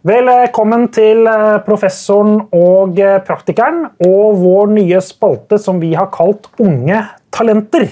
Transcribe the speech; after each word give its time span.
Velkommen 0.00 0.86
til 0.96 1.26
eh, 1.28 1.58
professoren 1.60 2.38
og 2.56 2.96
eh, 2.96 3.18
praktikeren 3.20 3.82
og 4.00 4.38
vår 4.40 4.70
nye 4.72 5.00
spalte 5.04 5.58
som 5.60 5.76
vi 5.76 5.90
har 5.92 6.06
kalt 6.14 6.46
Unge 6.64 7.02
talenter. 7.28 7.84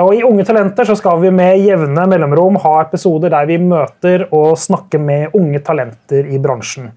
Og 0.00 0.14
I 0.16 0.22
Unge 0.24 0.46
talenter 0.48 0.88
så 0.88 0.96
skal 0.96 1.20
vi 1.20 1.28
med 1.36 1.60
jevne 1.60 2.06
mellomrom 2.08 2.56
ha 2.62 2.78
episoder 2.80 3.34
der 3.34 3.50
vi 3.50 3.58
møter 3.60 4.24
og 4.30 4.56
snakker 4.56 5.02
med 5.04 5.36
unge 5.36 5.60
talenter 5.66 6.30
i 6.32 6.40
bransjen. 6.40 6.88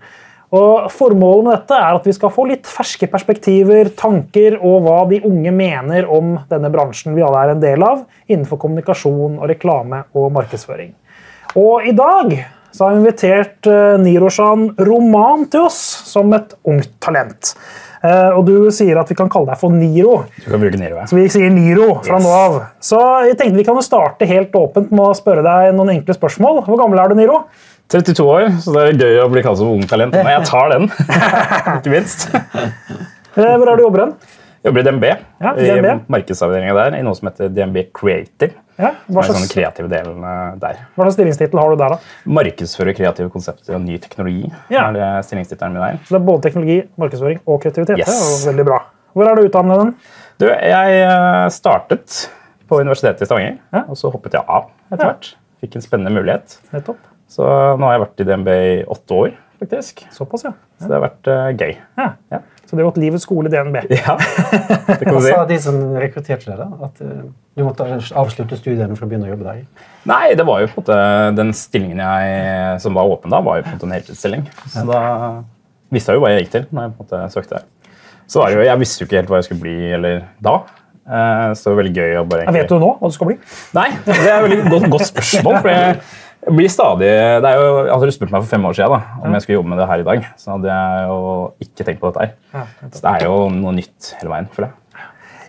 Og 0.55 0.87
Formålet 0.95 1.49
med 1.49 1.53
dette 1.57 1.81
er 1.81 1.99
at 1.99 2.07
vi 2.07 2.15
skal 2.15 2.31
få 2.31 2.47
litt 2.53 2.71
ferske 2.71 3.11
perspektiver, 3.11 3.91
tanker 3.99 4.55
og 4.61 4.87
hva 4.87 4.97
de 5.11 5.19
unge 5.27 5.51
mener 5.51 6.07
om 6.07 6.37
denne 6.47 6.71
bransjen 6.71 7.19
vi 7.19 7.27
alle 7.27 7.43
er 7.43 7.53
en 7.57 7.67
del 7.67 7.83
av, 7.83 8.07
innenfor 8.31 8.63
kommunikasjon, 8.63 9.41
og 9.41 9.51
reklame 9.51 10.05
og 10.15 10.31
markedsføring. 10.39 10.95
Og 11.59 11.91
i 11.91 11.95
dag 11.99 12.35
så 12.71 12.85
har 12.85 12.95
vi 12.95 13.01
invitert 13.03 13.69
uh, 13.69 13.99
Niroshan 14.01 14.69
Roman 14.87 15.45
til 15.51 15.67
oss 15.67 15.79
som 16.07 16.31
et 16.37 16.53
ungt 16.67 16.91
talent. 17.03 17.53
Uh, 18.01 18.33
og 18.33 18.47
du 18.47 18.55
sier 18.73 18.97
at 18.97 19.09
vi 19.11 19.15
kan 19.17 19.29
kalle 19.29 19.51
deg 19.51 19.59
for 19.61 19.73
Niro. 19.75 20.23
Du 20.41 20.47
kan 20.49 20.61
bruke 20.63 20.79
Niro, 20.81 20.97
ja. 20.97 21.05
Så 21.09 21.19
vi 21.19 21.27
sier 21.29 21.51
Niro 21.53 21.99
fra 22.01 22.17
yes. 22.17 22.25
nå 22.25 22.31
av. 22.33 22.55
Så 22.81 23.01
jeg 23.27 23.37
tenkte 23.37 23.59
vi 23.59 23.67
kan 23.67 23.77
starte 23.85 24.29
helt 24.29 24.55
åpent 24.57 24.89
med 24.89 25.03
å 25.05 25.17
spørre 25.17 25.43
deg 25.45 25.75
noen 25.77 25.93
enkle 25.99 26.15
spørsmål. 26.17 26.63
Hvor 26.65 26.81
gammel 26.81 27.01
er 27.03 27.11
du, 27.11 27.19
Niro? 27.19 27.43
32 27.91 28.25
år, 28.25 28.47
så 28.63 28.73
det 28.73 28.83
er 28.87 29.01
gøy 29.03 29.17
å 29.25 29.29
bli 29.29 29.43
kalt 29.45 29.59
som 29.59 29.69
ung 29.73 29.83
talent. 29.85 30.15
Men 30.15 30.31
jeg 30.31 30.47
tar 30.47 30.71
den. 30.71 30.87
Ikke 31.77 31.93
minst. 31.93 32.29
uh, 32.31 33.53
hvor 33.59 33.67
er 33.67 33.75
du 33.75 33.85
jobber 33.85 34.05
hen? 34.07 34.15
Jobber 34.65 34.81
i 34.81 34.85
DNB. 34.87 35.07
Ja, 35.41 35.53
DNB. 35.57 35.87
I 35.91 36.13
markedsavdelinga 36.15 36.75
der, 36.77 36.97
i 36.97 37.05
noe 37.05 37.17
som 37.17 37.29
heter 37.29 37.53
DNB 37.53 37.83
Creative. 37.97 38.55
Ja, 38.81 38.93
hva 39.07 39.23
slags, 39.25 39.37
sånn 39.37 39.51
kreative 39.51 39.91
delen 39.91 40.23
der. 40.61 40.81
Hva 40.95 41.05
slags 41.05 41.17
stillingstittel 41.19 41.61
har 41.61 41.73
du 41.73 41.77
der? 41.79 41.95
da? 41.95 42.15
Markedsføre 42.39 42.95
kreative 42.97 43.31
konsepter 43.33 43.77
og 43.77 43.83
ny 43.85 43.99
teknologi. 44.01 44.47
Ja. 44.73 44.87
er 44.87 44.97
det 44.97 45.09
stillingstittelen 45.27 45.77
min 45.77 45.85
der. 45.85 46.01
Så 46.07 46.15
det 46.15 46.21
er 46.21 46.25
både 46.31 46.45
teknologi, 46.47 46.79
markedsføring 47.01 47.43
og 47.45 47.61
kreativitet? 47.63 48.01
Yes. 48.01 48.09
Det 48.09 48.17
er 48.41 48.51
veldig 48.51 48.67
bra. 48.71 48.81
Hvor 49.13 49.27
er 49.27 49.37
du 49.37 49.47
utdannet? 49.47 49.83
den? 49.83 49.93
Du, 50.41 50.47
jeg 50.49 51.03
eh, 51.03 51.45
startet 51.53 52.23
på 52.71 52.79
Universitetet 52.79 53.25
i 53.25 53.29
Stavanger, 53.29 53.59
ja. 53.75 53.85
og 53.85 53.99
så 53.99 54.09
hoppet 54.13 54.37
jeg 54.37 54.47
av 54.47 54.69
etter 54.89 55.05
hvert. 55.05 55.31
Fikk 55.61 55.77
en 55.77 55.85
spennende 55.85 56.13
mulighet. 56.15 56.57
Nettopp. 56.73 57.01
Så 57.31 57.45
nå 57.45 57.87
har 57.87 57.95
jeg 57.95 58.03
vært 58.05 58.23
i 58.23 58.27
DNB 58.27 58.51
i 58.55 58.77
åtte 58.91 59.17
år, 59.25 59.35
faktisk. 59.61 60.05
Såpass, 60.15 60.47
ja. 60.47 60.55
Så 60.81 60.89
det 60.89 60.97
har 60.97 61.03
vært 61.05 61.29
uh, 61.29 61.51
gøy. 61.53 61.75
Ja. 61.99 62.07
ja. 62.33 62.41
Så 62.65 62.77
det 62.77 62.83
har 62.83 62.87
gått 62.87 62.99
livets 63.03 63.25
skole 63.27 63.49
i 63.49 63.53
DNB. 63.53 63.77
Ja, 63.91 64.15
det 64.87 65.01
kan 65.03 65.17
Hva 65.17 65.21
sa 65.25 65.45
de 65.49 65.57
som 65.59 65.79
rekrutterte 65.99 66.47
deg? 66.47 66.61
da? 66.61 66.87
At 66.87 67.01
uh, 67.03 67.25
du 67.59 67.65
måtte 67.67 67.87
avslutte 68.17 68.57
studiene 68.59 68.95
for 68.95 69.05
å 69.05 69.11
begynne 69.11 69.27
å 69.27 69.33
jobbe 69.33 69.47
der? 69.49 69.65
Nei, 70.07 70.23
det 70.39 70.45
var 70.47 70.63
jo 70.63 70.69
på 70.71 70.79
en 70.79 70.85
måte 70.85 70.99
den 71.37 71.51
stillingen 71.57 71.99
jeg, 71.99 72.79
som 72.81 72.95
var 72.95 73.11
åpen 73.11 73.33
da, 73.33 73.41
var 73.43 73.59
jo 73.59 73.65
på 73.67 73.73
en 73.73 73.77
måte 73.77 73.89
en 73.89 73.95
heltidsstilling. 73.97 74.47
Så 74.71 74.85
da 74.87 75.01
visste 75.91 76.13
jeg 76.13 76.21
jo 76.21 76.23
hva 76.23 76.31
jeg 76.31 76.45
gikk 76.45 76.53
til 76.55 76.69
når 76.71 76.87
jeg 76.87 76.95
på 76.95 77.03
en 77.03 77.09
måte 77.09 77.21
søkte. 77.35 77.63
Så 78.31 78.39
var 78.39 78.47
det 78.47 78.61
jo, 78.61 78.63
Jeg 78.69 78.79
visste 78.79 79.03
jo 79.03 79.09
ikke 79.09 79.19
helt 79.19 79.33
hva 79.33 79.41
jeg 79.41 79.49
skulle 79.49 79.65
bli 79.65 79.77
eller 79.97 80.23
da. 80.39 80.55
Uh, 81.01 81.51
så 81.51 81.65
det 81.65 81.71
var 81.73 81.79
veldig 81.81 81.95
gøy 81.97 82.17
å 82.21 82.25
bare... 82.29 82.45
Egentlig... 82.45 82.61
Vet 82.61 82.71
du 82.71 82.79
nå 82.79 82.91
hva 83.01 83.11
du 83.11 83.15
skal 83.17 83.31
bli? 83.33 83.39
Nei, 83.75 83.87
det 84.05 84.15
er 84.15 84.31
et 84.37 84.45
veldig 84.45 84.59
godt, 84.69 84.89
godt 84.95 85.07
spørsmål. 85.09 85.57
for 85.57 85.73
jeg 85.73 85.97
blir 86.49 86.69
stadig, 86.73 87.09
det 87.43 87.49
er 87.49 87.59
jo, 87.61 87.71
Hadde 87.91 88.09
du 88.09 88.15
spurt 88.15 88.31
meg 88.33 88.41
for 88.41 88.49
fem 88.49 88.63
år 88.65 88.77
siden 88.77 88.95
da, 88.95 89.17
om 89.21 89.35
jeg 89.37 89.43
skulle 89.45 89.59
jobbe 89.59 89.73
med 89.73 89.81
det 89.81 89.89
her 89.91 90.01
i 90.01 90.05
dag, 90.07 90.29
så 90.41 90.55
hadde 90.55 90.71
jeg 90.71 91.09
jo 91.11 91.17
ikke 91.67 91.85
tenkt 91.87 92.01
på 92.01 92.11
dette. 92.11 92.31
her. 92.53 92.69
Så 92.89 93.03
det 93.03 93.11
er 93.11 93.27
jo 93.27 93.35
noe 93.53 93.73
nytt 93.77 94.13
hele 94.17 94.33
veien. 94.33 94.49
for 94.55 94.65
det. 94.65 94.71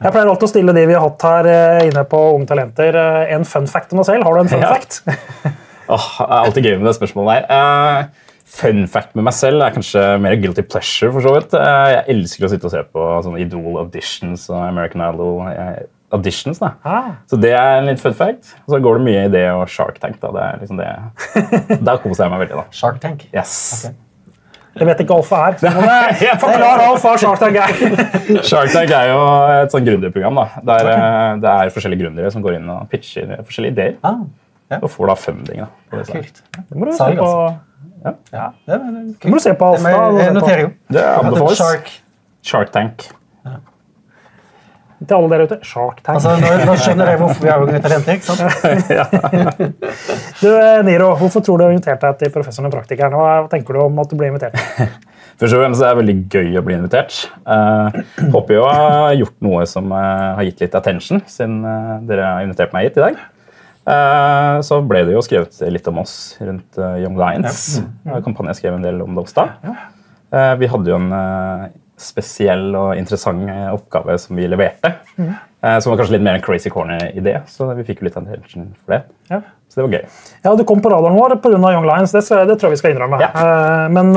Jeg 0.02 0.10
pleier 0.10 0.28
alltid 0.32 0.48
å 0.48 0.50
stille 0.50 0.74
de 0.74 0.82
vi 0.88 0.94
har 0.96 1.04
hatt 1.04 1.24
her 1.28 1.48
eh, 1.52 1.84
inne 1.86 2.02
på 2.10 2.20
Unge 2.34 2.48
talenter, 2.50 2.96
eh, 2.98 3.34
en 3.36 3.46
fun 3.46 3.68
fact 3.70 3.94
om 3.94 4.00
deg 4.00 4.08
selv. 4.08 4.26
Har 4.26 4.34
du 4.34 4.42
en 4.42 4.50
fun 4.50 4.64
ja. 4.64 4.72
fact? 4.74 4.98
oh, 5.94 6.08
det 6.18 6.26
er 6.26 6.38
alltid 6.40 6.68
gøy 6.68 6.76
med 6.80 6.88
det 6.90 6.96
spørsmålet 6.98 7.46
der. 7.46 8.02
Uh, 8.10 8.32
fun 8.52 8.82
fact 8.90 9.14
med 9.16 9.28
meg 9.28 9.36
selv 9.38 9.62
er 9.62 9.76
kanskje 9.76 10.02
mer 10.24 10.34
guilty 10.42 10.64
pleasure. 10.66 11.12
for 11.14 11.22
så 11.24 11.36
vidt. 11.36 11.54
Uh, 11.54 11.88
jeg 11.94 12.04
elsker 12.16 12.48
å 12.48 12.50
sitte 12.50 12.66
og 12.66 12.74
se 12.74 12.82
på 12.90 13.06
sånne 13.28 13.44
Idol 13.44 13.78
auditions 13.84 14.48
og 14.50 14.58
American 14.64 15.06
Idol. 15.06 15.38
Jeg 15.54 15.86
auditions. 16.12 16.60
da. 16.62 16.74
Ah. 16.84 17.10
Så 17.30 17.38
det 17.40 17.52
er 17.56 17.80
en 17.80 17.88
litt 17.88 18.00
fun 18.02 18.14
fact. 18.14 18.54
Og 18.66 18.76
så 18.76 18.80
går 18.84 19.00
det 19.00 19.06
mye 19.08 19.26
i 19.26 19.32
det 19.32 19.44
og 19.52 19.66
Shark 19.72 19.98
Tank. 20.02 20.20
da. 20.22 20.30
Det 20.36 20.46
er 20.46 20.62
liksom 20.62 20.80
det. 20.80 20.88
Der 21.88 22.00
koser 22.02 22.26
jeg 22.26 22.34
meg 22.34 22.44
veldig. 22.44 22.62
da. 22.62 22.64
Shark 22.70 23.00
Tank? 23.02 23.26
Yes. 23.32 23.54
Okay. 23.86 23.98
Jeg 24.72 24.88
vet 24.88 25.02
ikke 25.04 25.16
Alfa 25.18 25.40
er. 25.50 25.56
Forklar 26.42 26.82
Alfa 26.86 27.10
hva 27.10 27.16
Shark 27.20 27.42
Tank 27.42 27.58
er. 27.60 27.74
Shark 28.50 28.72
Tank 28.72 28.92
er 28.96 29.10
jo 29.10 29.18
et 29.58 29.74
sånn 29.74 29.88
gründerprogram. 29.88 30.40
da. 30.40 30.62
Der 30.70 30.86
okay. 30.86 31.02
Eh, 31.02 31.32
det 31.42 31.56
er 31.56 31.74
forskjellige 31.74 32.04
gründere 32.06 32.32
som 32.32 32.44
går 32.44 32.56
inn 32.60 32.70
og 32.72 32.86
pitcher 32.92 33.34
forskjellige 33.42 33.76
ideer. 33.76 33.98
Ah, 34.08 34.22
ja. 34.72 34.80
Og 34.80 34.88
får 34.94 35.12
da 35.12 35.18
funding. 35.20 35.64
da. 35.64 35.68
Det, 35.92 36.06
Kult. 36.08 36.44
Det 36.56 36.78
må 36.80 36.88
du 36.88 36.94
se 36.96 37.10
på. 37.18 37.32
Ja. 38.02 38.14
ja. 38.32 38.46
Det, 38.66 38.78
må 39.28 39.36
du 39.36 39.44
se 39.44 39.52
på 39.60 39.72
Alfa. 39.74 39.96
Jeg 40.22 40.38
Det, 40.38 40.60
jo. 40.62 40.70
Det 40.96 41.08
anbefales. 41.10 41.60
Shark. 41.60 41.92
Shark 42.42 42.72
Tank 42.74 43.10
til 45.08 45.16
alle 45.18 45.30
der 45.32 45.44
ute. 45.46 45.58
Shark 45.66 46.02
Tank. 46.02 46.18
Altså, 46.18 46.34
nå, 46.40 46.50
nå, 46.66 46.74
skjønner 46.80 47.12
jeg 47.12 47.20
hvorfor 47.20 47.44
vi 47.44 47.50
har 47.52 47.62
invitert 47.62 47.86
talenter. 47.86 48.18
ikke 48.18 48.26
sant? 48.28 49.80
du, 50.42 50.48
eh, 50.50 50.82
Niro, 50.86 51.12
hvorfor 51.20 51.44
tror 51.44 51.58
du 51.58 51.62
du 51.62 51.68
har 51.68 51.74
invitert 51.76 52.02
deg 52.04 52.20
til 52.20 52.32
Professoren 52.34 52.68
og 52.68 52.74
praktikeren? 52.74 53.14
Hva 53.16 53.48
tenker 53.52 53.76
du 53.76 53.82
om 53.84 54.00
at 54.02 54.10
du 54.10 54.16
blir 54.18 54.32
invitert? 54.32 54.58
Først 55.40 55.56
og 55.56 55.62
fremst 55.62 55.82
er 55.82 55.94
det 55.94 56.00
veldig 56.02 56.16
gøy 56.30 56.58
å 56.60 56.64
bli 56.66 56.76
invitert. 56.76 57.14
Uh, 57.46 58.02
håper 58.34 58.58
jo 58.58 58.64
jeg 58.66 58.82
har 58.82 59.14
gjort 59.18 59.38
noe 59.46 59.64
som 59.70 59.94
uh, 59.94 60.34
har 60.38 60.46
gitt 60.46 60.62
litt 60.62 60.76
attention, 60.78 61.22
siden 61.30 61.62
uh, 61.66 61.96
dere 62.06 62.28
har 62.36 62.46
invitert 62.46 62.74
meg 62.76 62.86
hit 62.88 63.00
i 63.00 63.06
dag. 63.06 63.22
Uh, 63.82 64.60
så 64.62 64.78
ble 64.86 65.02
det 65.08 65.16
jo 65.16 65.24
skrevet 65.24 65.56
litt 65.74 65.88
om 65.90 66.02
oss 66.04 66.14
rundt 66.42 66.78
Young 67.00 67.18
Lions. 67.18 67.80
Ja. 67.80 68.12
Mm. 68.12 68.22
Kampanjen 68.28 68.58
skrev 68.60 68.76
en 68.76 68.86
del 68.86 69.02
om 69.02 69.16
det 69.16 69.24
også 69.24 69.42
da. 69.42 69.72
vi 70.60 70.68
hadde 70.70 70.92
jo 70.92 71.00
en 71.00 71.10
spesiell 72.04 72.70
og 72.78 72.92
interessant 72.98 73.48
eh, 73.50 73.70
oppgave 73.72 74.18
som 74.20 74.38
vi 74.38 74.48
leverte. 74.50 74.94
Mm. 75.16 75.32
Som 75.62 75.92
var 75.92 76.00
kanskje 76.00 76.16
litt 76.16 76.24
mer 76.26 76.34
en 76.34 76.42
crazy 76.42 76.70
corner-idé, 76.74 77.36
så 77.46 77.68
vi 77.78 77.84
fikk 77.86 78.00
jo 78.00 78.08
litt 78.08 78.16
attention 78.18 78.64
for 78.80 78.96
det. 78.96 78.96
Ja. 79.30 79.38
Så 79.70 79.78
det 79.78 79.84
var 79.84 79.92
gøy. 79.94 80.16
Ja, 80.42 80.54
Du 80.58 80.64
kom 80.66 80.82
på 80.82 80.90
radaren 80.90 81.14
vår 81.14 81.36
pga. 81.44 81.60
Young 81.70 81.86
Lions, 81.86 82.10
det, 82.10 82.24
det, 82.50 82.56
tror 82.58 82.72
jeg 82.72 82.74
vi 82.74 82.80
skal 82.80 82.96
innrømme. 82.96 83.20
Ja. 83.22 83.86
Men, 83.94 84.10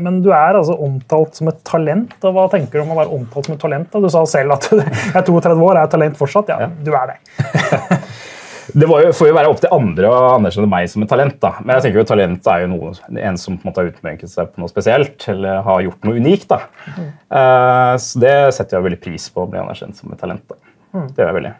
men, 0.00 0.16
du 0.24 0.30
er 0.32 0.56
altså 0.56 0.78
omtalt 0.80 1.36
som 1.36 1.52
et 1.52 1.60
talent. 1.68 2.16
og 2.22 2.32
Hva 2.38 2.46
tenker 2.54 2.80
du 2.80 2.86
om 2.86 2.96
å 2.96 2.98
være 3.02 3.12
omtalt 3.18 3.50
som 3.50 3.58
et 3.58 3.62
talent? 3.66 3.92
Du 3.92 4.08
sa 4.08 4.24
selv 4.32 4.56
at 4.56 4.66
du 4.72 4.80
er 4.80 5.20
32 5.28 5.68
år, 5.68 5.82
er 5.82 5.92
talent 5.92 6.16
fortsatt. 6.16 6.54
Ja, 6.56 6.64
ja. 6.64 6.72
du 6.72 6.96
er 6.96 7.12
det. 7.12 8.00
Det 8.74 8.88
jo, 8.88 9.12
får 9.16 9.30
jo 9.30 9.34
være 9.36 9.50
opp 9.50 9.60
til 9.62 9.72
andre 9.72 10.08
å 10.12 10.16
anerkjenne 10.36 10.70
meg 10.70 10.88
som 10.92 11.04
et 11.04 11.10
talent. 11.10 11.36
da. 11.40 11.54
Men 11.62 11.76
jeg 11.76 11.86
tenker 11.86 12.02
jo 12.02 12.08
talent 12.08 12.48
er 12.52 12.64
jo 12.64 12.70
noe, 12.74 12.94
en 13.08 13.38
som 13.40 13.56
på 13.56 13.64
en 13.64 13.70
måte 13.70 13.82
har 13.82 13.92
utmerket 13.92 14.32
seg 14.32 14.50
på 14.52 14.62
noe 14.62 14.72
spesielt 14.72 15.28
eller 15.32 15.62
har 15.66 15.84
gjort 15.86 16.08
noe 16.08 16.18
unikt. 16.20 16.48
da. 16.50 16.60
Mm. 16.96 17.06
Uh, 17.32 17.94
så 18.04 18.24
Det 18.24 18.34
setter 18.56 18.78
jeg 18.78 18.88
veldig 18.88 19.00
pris 19.04 19.28
på 19.32 19.44
å 19.44 19.50
bli 19.50 19.62
anerkjent 19.62 19.96
som 19.96 20.12
et 20.12 20.20
talent. 20.20 20.44
da. 20.50 20.58
Mm. 20.96 21.06
Det 21.06 21.22
gjør 21.22 21.30
jeg 21.30 21.38
veldig. 21.38 21.54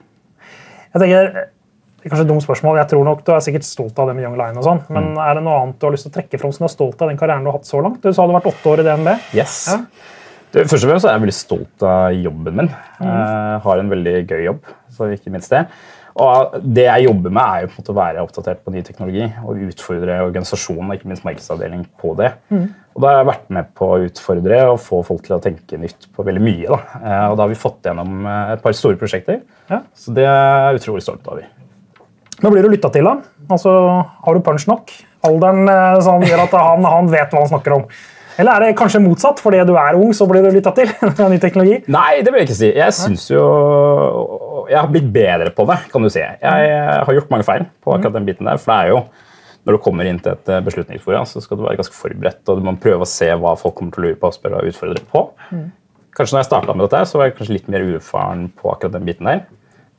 Jeg 0.89 1.03
tenker, 1.05 1.33
det 1.39 2.07
er 2.07 2.13
kanskje 2.13 2.27
et 2.27 2.31
dumt 2.31 2.45
spørsmål. 2.45 2.79
Jeg 2.81 2.91
tror 2.93 3.09
nok 3.09 3.25
Du 3.25 3.33
er 3.35 3.43
sikkert 3.45 3.67
stolt 3.69 3.99
av 3.99 4.11
det 4.11 4.19
med 4.19 4.25
Young 4.27 4.39
Line, 4.41 4.57
og 4.61 4.69
sånn, 4.69 4.85
men 4.89 5.13
mm. 5.15 5.19
er 5.25 5.35
det 5.39 5.47
noe 5.49 5.59
annet 5.65 5.81
du 5.81 5.89
har 5.89 5.97
lyst 5.97 6.09
til 6.09 6.15
å 6.15 6.19
trekke 6.21 6.41
fram 6.41 6.55
som 6.55 6.65
du 6.65 6.69
er 6.69 6.77
stolt 6.77 7.03
av 7.03 7.13
den 7.13 7.21
karrieren 7.21 7.45
du 7.45 7.53
har 7.53 7.59
hatt 7.59 7.69
så 7.69 7.83
langt? 7.85 8.01
Du 8.05 8.13
sa 8.13 8.25
du 8.25 8.33
har 8.33 8.41
vært 8.41 8.53
åtte 8.53 8.73
år 8.73 8.85
i 8.85 8.89
DNB. 8.89 9.13
Yes. 9.37 9.61
Ja. 9.73 9.83
Det, 10.49 10.65
først 10.65 10.87
og 10.87 10.89
fremst 10.89 11.05
er 11.05 11.13
jeg 11.13 11.25
veldig 11.27 11.37
stolt 11.37 11.85
av 11.85 12.15
jobben 12.17 12.55
min. 12.63 12.71
Mm. 13.03 13.09
Jeg 13.09 13.63
har 13.67 13.83
en 13.83 13.91
veldig 13.93 14.15
gøy 14.23 14.45
jobb. 14.47 14.71
så 14.97 15.11
ikke 15.13 15.33
minst 15.35 15.53
det. 15.53 15.67
Og 16.19 16.59
Det 16.63 16.85
jeg 16.85 17.07
jobber 17.07 17.33
med, 17.35 17.43
er 17.43 17.63
jo 17.63 17.71
på 17.71 17.77
en 17.77 17.83
måte 17.83 17.93
å 17.93 17.99
være 17.99 18.25
oppdatert 18.25 18.63
på 18.65 18.75
ny 18.75 18.83
teknologi 18.87 19.25
og 19.45 19.63
utfordre 19.69 20.19
organisasjonen 20.27 20.91
og 20.91 20.99
ikke 20.99 21.11
minst 21.13 21.27
markedsavdeling 21.27 21.85
på 22.01 22.15
det. 22.19 22.33
Mm. 22.51 22.67
Og 22.97 23.03
Da 23.03 23.11
har 23.11 23.21
jeg 23.21 23.29
vært 23.31 23.53
med 23.55 23.71
på 23.79 23.91
å 23.95 24.01
utfordre 24.09 24.61
og 24.73 24.81
få 24.83 25.03
folk 25.07 25.23
til 25.27 25.37
å 25.37 25.43
tenke 25.43 25.79
nytt 25.79 26.09
på 26.15 26.27
veldig 26.27 26.43
mye. 26.43 26.67
Da. 26.67 26.81
Eh, 26.99 27.25
og 27.31 27.39
da 27.39 27.45
har 27.45 27.53
vi 27.53 27.61
fått 27.61 27.87
gjennom 27.87 28.27
eh, 28.27 28.55
et 28.57 28.65
par 28.65 28.75
store 28.75 28.99
prosjekter, 28.99 29.43
ja. 29.71 29.83
så 29.95 30.15
det 30.17 30.27
er 30.27 30.73
jeg 30.73 30.83
utrolig 30.83 31.07
stolt 31.07 31.31
av. 31.31 31.45
Nå 32.43 32.55
blir 32.55 32.67
du 32.67 32.71
lytta 32.71 32.91
til, 32.95 33.07
da. 33.07 33.19
Altså, 33.51 33.73
Har 34.25 34.35
du 34.35 34.43
punch 34.47 34.67
nok? 34.71 34.91
Alderen 35.27 35.67
sånn, 36.05 36.27
gjør 36.27 36.45
at 36.45 36.53
han, 36.55 36.87
han 36.87 37.09
vet 37.11 37.33
hva 37.33 37.43
han 37.43 37.51
snakker 37.51 37.75
om. 37.75 37.89
Eller 38.39 38.55
er 38.55 38.67
det 38.69 38.79
kanskje 38.79 39.01
motsatt? 39.03 39.41
Fordi 39.43 39.61
du 39.67 39.75
er 39.79 39.99
ung, 39.99 40.13
så 40.15 40.27
blir 40.31 40.45
du 40.47 40.53
lytta 40.55 40.73
til? 40.77 40.91
ny 41.33 41.39
teknologi? 41.43 41.81
Nei, 41.91 42.21
det 42.23 42.33
vil 42.33 42.45
jeg 42.45 42.49
ikke 42.51 42.59
si. 42.61 42.73
Jeg 42.77 42.95
syns 42.97 43.25
jo 43.33 43.47
Jeg 44.69 44.79
har 44.79 44.91
blitt 44.93 45.09
bedre 45.15 45.51
på 45.55 45.67
det, 45.71 45.79
kan 45.93 46.05
du 46.05 46.11
si. 46.13 46.23
Jeg 46.23 46.85
har 47.09 47.17
gjort 47.19 47.33
mange 47.33 47.47
feil 47.49 47.67
på 47.83 47.97
akkurat 47.97 48.19
den 48.19 48.29
biten 48.29 48.49
der. 48.49 48.61
For 48.63 48.73
det 48.75 48.79
er 48.79 48.95
jo 48.95 49.03
når 49.69 49.77
du 49.77 49.83
kommer 49.85 50.09
inn 50.09 50.17
til 50.25 50.33
et 50.33 50.49
eh, 50.49 50.63
beslutningsforum, 50.65 51.27
så 51.29 51.43
skal 51.45 51.59
du 51.59 51.67
være 51.67 51.77
ganske 51.77 51.93
forberedt. 51.93 52.41
og 52.49 52.57
Du 52.57 52.65
må 52.65 52.73
prøve 52.81 53.05
å 53.05 53.09
se 53.11 53.27
hva 53.37 53.53
folk 53.61 53.75
kommer 53.77 53.93
til 53.93 54.01
å 54.01 54.07
lure 54.07 54.21
på 54.21 54.31
og 54.31 54.37
spørre 54.37 54.63
og 54.63 54.71
utfordre 54.71 55.03
på. 55.11 55.25
Kanskje 56.17 56.35
når 56.35 56.41
jeg 56.41 56.49
starta 56.49 56.75
med 56.75 56.87
dette, 56.87 57.03
så 57.11 57.21
var 57.21 57.29
jeg 57.29 57.35
kanskje 57.37 57.57
litt 57.59 57.69
mer 57.75 57.85
uerfaren 57.85 58.47
på 58.57 58.73
akkurat 58.73 58.95
den 58.97 59.05
biten 59.05 59.29
der. 59.29 59.43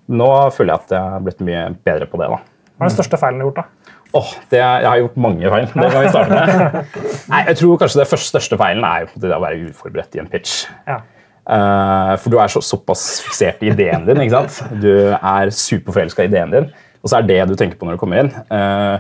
Nå 0.10 0.30
føler 0.56 0.74
jeg 0.74 0.88
at 0.88 0.96
jeg 0.96 1.14
har 1.14 1.28
blitt 1.28 1.44
mye 1.46 1.68
bedre 1.86 2.08
på 2.10 2.18
det. 2.18 2.32
da. 2.34 2.40
Hva 2.80 2.88
er 2.88 2.90
den 2.90 2.96
største 2.98 3.20
feilen 3.22 3.38
du 3.38 3.46
har 3.46 3.52
gjort? 3.52 3.62
da? 3.62 3.79
Oh, 4.18 4.32
det, 4.50 4.58
jeg 4.58 4.88
har 4.90 4.98
gjort 5.04 5.18
mange 5.22 5.50
feil. 5.54 5.68
Det 5.70 5.90
kan 5.94 6.02
vi 6.02 6.10
starte 6.10 6.34
med. 6.34 6.98
Nei, 7.32 7.44
jeg 7.52 7.60
tror 7.60 7.78
kanskje 7.78 8.00
Det 8.02 8.08
første, 8.10 8.30
største 8.32 8.58
feilen 8.58 8.86
er 8.88 9.10
det 9.22 9.32
å 9.36 9.42
være 9.44 9.70
uforberedt 9.70 10.18
i 10.18 10.24
en 10.24 10.30
pitch. 10.32 10.64
Ja. 10.90 11.02
Uh, 11.50 12.14
for 12.22 12.34
du 12.34 12.38
er 12.42 12.50
så, 12.54 12.62
såpass 12.66 13.06
fiksert 13.26 13.62
i 13.66 13.72
ideen 13.72 14.06
din. 14.10 14.22
ikke 14.26 14.42
sant? 14.42 14.78
Du 14.82 14.92
er 15.14 15.54
superforelska 15.54 16.26
i 16.26 16.30
ideen 16.30 16.54
din, 16.54 16.70
og 17.02 17.10
så 17.10 17.20
er 17.20 17.30
det 17.30 17.40
du 17.50 17.56
tenker 17.58 17.78
på 17.78 17.88
når 17.88 17.98
du 17.98 18.02
kommer 18.02 18.24
inn. 18.24 18.34
Uh, 18.50 18.98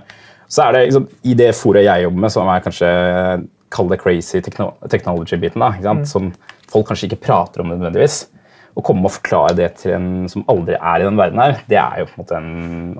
Så 0.50 0.65
er 0.65 0.73
det 0.73 0.85
liksom, 0.88 1.06
I 1.29 1.35
det 1.38 1.51
foret 1.53 1.85
jeg 1.85 2.03
jobber 2.07 2.23
med, 2.25 2.33
som 2.33 2.50
er 2.50 2.63
kanskje 2.65 2.88
kall 3.69 3.89
det 3.91 4.00
crazy 4.01 4.39
technology-biten, 4.41 5.61
da, 5.61 5.67
ikke 5.77 5.85
sant? 5.85 6.09
som 6.09 6.31
folk 6.71 6.88
kanskje 6.89 7.09
ikke 7.11 7.21
prater 7.27 7.61
om 7.61 7.69
nødvendigvis. 7.69 8.23
Å 8.80 8.84
komme 8.86 9.10
og 9.10 9.16
forklare 9.18 9.58
det 9.58 9.70
til 9.81 9.96
en 9.98 10.10
som 10.31 10.46
aldri 10.52 10.78
er 10.80 11.04
i 11.04 11.08
den 11.08 11.20
verden 11.20 11.42
her, 11.44 11.58
det 11.68 11.80
er 11.81 12.02
jo 12.04 12.08
på 12.08 12.16
en 12.16 12.24
måte 12.24 12.40
en 12.40 12.50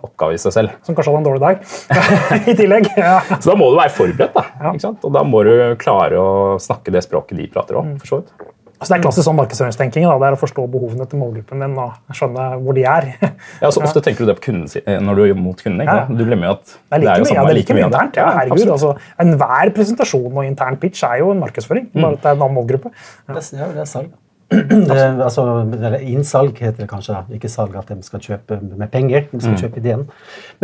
oppgave 0.04 0.36
i 0.36 0.42
seg 0.44 0.56
selv. 0.58 0.76
Som 0.84 0.98
kanskje 0.98 1.14
hadde 1.14 1.22
en 1.24 1.30
dårlig 1.30 1.44
dag 1.46 1.64
i 2.52 2.58
tillegg. 2.60 2.92
Ja. 3.00 3.22
Så 3.40 3.54
da 3.54 3.56
må 3.58 3.70
du 3.72 3.78
være 3.80 3.94
forberedt, 3.96 4.36
da. 4.36 4.44
Ja. 4.60 4.72
ikke 4.74 4.84
sant? 4.84 5.04
Og 5.08 5.14
da 5.16 5.22
må 5.24 5.42
du 5.48 5.54
klare 5.80 6.20
å 6.20 6.32
snakke 6.62 6.92
det 6.92 7.06
språket 7.06 7.40
de 7.40 7.48
prater 7.54 7.80
om. 7.80 7.94
for 8.02 8.12
så 8.12 8.20
vidt. 8.22 8.50
Altså 8.80 8.94
Det 8.94 8.96
er 8.96 9.04
klassisk 9.04 9.28
sånn 9.28 9.36
markedsføringstenking. 9.36 10.06
Da. 10.08 10.14
Det 10.22 10.28
er 10.30 10.36
å 10.38 10.40
forstå 10.40 10.64
behovene 10.72 11.08
til 11.12 11.20
målgruppen 11.20 11.64
din 11.64 11.74
og 11.84 12.16
skjønne 12.16 12.46
hvor 12.64 12.78
de 12.78 12.86
er. 12.88 13.10
ja, 13.64 13.72
så 13.76 13.84
Ofte 13.84 14.04
tenker 14.06 14.24
du 14.24 14.32
det 14.32 14.38
på 14.40 14.46
kunden 14.48 14.70
eh, 14.86 15.02
når 15.04 15.20
du 15.20 15.24
jobber 15.26 15.44
mot 15.50 15.64
kunden. 15.66 15.84
Ja. 15.84 16.06
Du 16.08 16.24
glemmer 16.24 16.48
jo 16.48 16.54
at 16.56 16.64
det 16.72 16.78
er, 16.80 17.04
like 17.04 17.04
det 17.04 17.12
er 17.12 17.20
jo 17.20 17.28
mye, 17.28 17.44
det 17.50 17.52
er 17.56 17.60
like 17.60 17.76
mye 17.76 17.90
internt. 17.90 18.22
Ja, 18.22 18.30
herregud, 18.38 18.72
altså, 18.78 18.94
Enhver 19.20 19.74
presentasjon 19.76 20.32
og 20.32 20.48
intern 20.48 20.80
pitch 20.80 21.04
er 21.08 21.20
jo 21.24 21.34
en 21.36 21.44
markedsføring. 21.44 21.92
Bare 21.98 22.16
at 22.16 22.24
det 22.24 22.32
er 22.32 22.40
en 22.40 22.46
annen 22.48 22.56
målgruppe. 22.62 22.94
Ja. 23.28 23.36
Det, 23.36 23.44
er, 23.60 23.76
det 23.76 23.84
er 23.84 23.92
salg. 23.98 24.16
Det, 24.50 25.02
altså, 25.22 25.44
innsalg 26.02 26.58
heter 26.58 26.84
det 26.84 26.88
kanskje. 26.90 27.18
da. 27.20 27.38
Ikke 27.38 27.52
salg 27.52 27.76
at 27.78 27.92
de 27.92 28.02
skal 28.06 28.24
kjøpe 28.24 28.58
med 28.64 28.90
penger. 28.92 29.28
de 29.32 29.42
skal 29.42 29.54
mm. 29.54 29.60
kjøpe 29.62 29.82
ideen. 29.82 30.08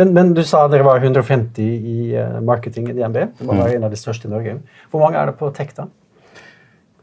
Men, 0.00 0.14
men, 0.16 0.32
du 0.34 0.42
sa 0.46 0.64
dere 0.72 0.86
var 0.86 1.04
150 1.04 1.62
i 1.62 1.98
uh, 2.18 2.40
marketing 2.42 2.90
i 2.90 2.96
DNB. 2.96 3.20
Det 3.38 3.46
var 3.46 3.60
mm. 3.60 3.76
en 3.76 3.86
av 3.86 3.94
de 3.94 4.00
største 4.00 4.26
i 4.26 4.32
Norge. 4.32 4.58
Hvor 4.90 5.06
mange 5.06 5.20
er 5.20 5.30
det 5.30 5.38
på 5.38 5.52
Tech 5.54 5.70
da? 5.76 5.86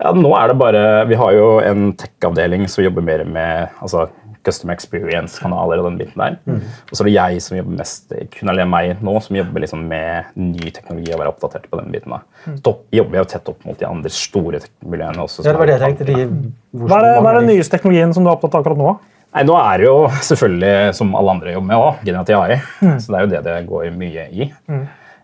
Ja, 0.02 0.12
nå 0.18 0.34
er 0.36 0.52
det 0.52 0.58
bare, 0.60 0.84
Vi 1.08 1.16
har 1.16 1.36
jo 1.38 1.48
en 1.64 1.94
tech-avdeling 1.96 2.66
som 2.68 2.84
jobber 2.84 3.06
mer 3.06 3.24
med 3.24 3.80
altså, 3.80 4.10
Customer 4.44 4.76
Experience-kanaler 4.76 5.82
og 5.82 5.88
den 5.88 6.00
biten 6.02 6.20
der. 6.20 6.38
Mm. 6.46 6.60
Og 6.90 6.96
så 6.96 7.04
er 7.04 7.10
det 7.10 7.16
jeg 7.16 7.44
som 7.46 7.58
jobber 7.58 7.78
mest 7.80 8.16
kun 8.36 8.52
eller 8.54 8.68
meg 8.70 9.04
nå, 9.04 9.16
som 9.24 9.38
jobber 9.40 9.64
liksom 9.64 9.86
med 9.90 10.36
ny 10.40 10.74
teknologi 10.76 11.14
og 11.14 11.24
være 11.24 11.34
oppdatert 11.34 11.70
på 11.72 11.80
den 11.80 11.94
biten. 11.96 12.16
da. 12.16 12.22
Mm. 12.46 12.58
Så 12.60 12.76
jobber 13.00 13.20
jeg 13.20 13.26
jo 13.26 13.32
tett 13.36 13.54
opp 13.54 13.66
mot 13.70 13.80
de 13.80 13.90
andre 13.90 14.14
store 14.14 14.62
miljøene 14.82 15.26
også. 15.28 15.46
Ja, 15.46 15.54
det 15.54 15.62
var 15.62 15.72
det 15.72 15.78
jeg 15.78 15.86
tenkte. 15.86 16.10
De, 16.10 16.84
hva, 16.84 17.00
er 17.00 17.22
hva 17.24 17.34
er 17.34 17.42
den 17.42 17.52
nyeste 17.54 17.78
teknologien 17.78 18.16
som 18.16 18.26
du 18.26 18.32
er 18.32 18.36
opptatt 18.36 18.58
av 18.58 18.66
akkurat 18.66 18.82
nå? 18.82 18.96
Nei, 19.34 19.46
Nå 19.50 19.56
er 19.58 19.80
det 19.82 19.88
jo 19.88 19.96
selvfølgelig, 20.30 20.74
som 21.00 21.16
alle 21.18 21.38
andre 21.38 21.56
jobber 21.56 21.72
med 21.72 21.86
òg, 21.86 22.04
generativ 22.06 22.42
AI. 22.42 22.60
Mm. 22.84 23.00
Så 23.00 23.08
det 23.14 23.18
er 23.18 23.26
jo 23.26 23.32
det 23.32 23.42
det 23.48 23.56
går 23.72 23.88
mye 23.98 24.28
i. 24.30 24.52
Mm. 24.70 24.84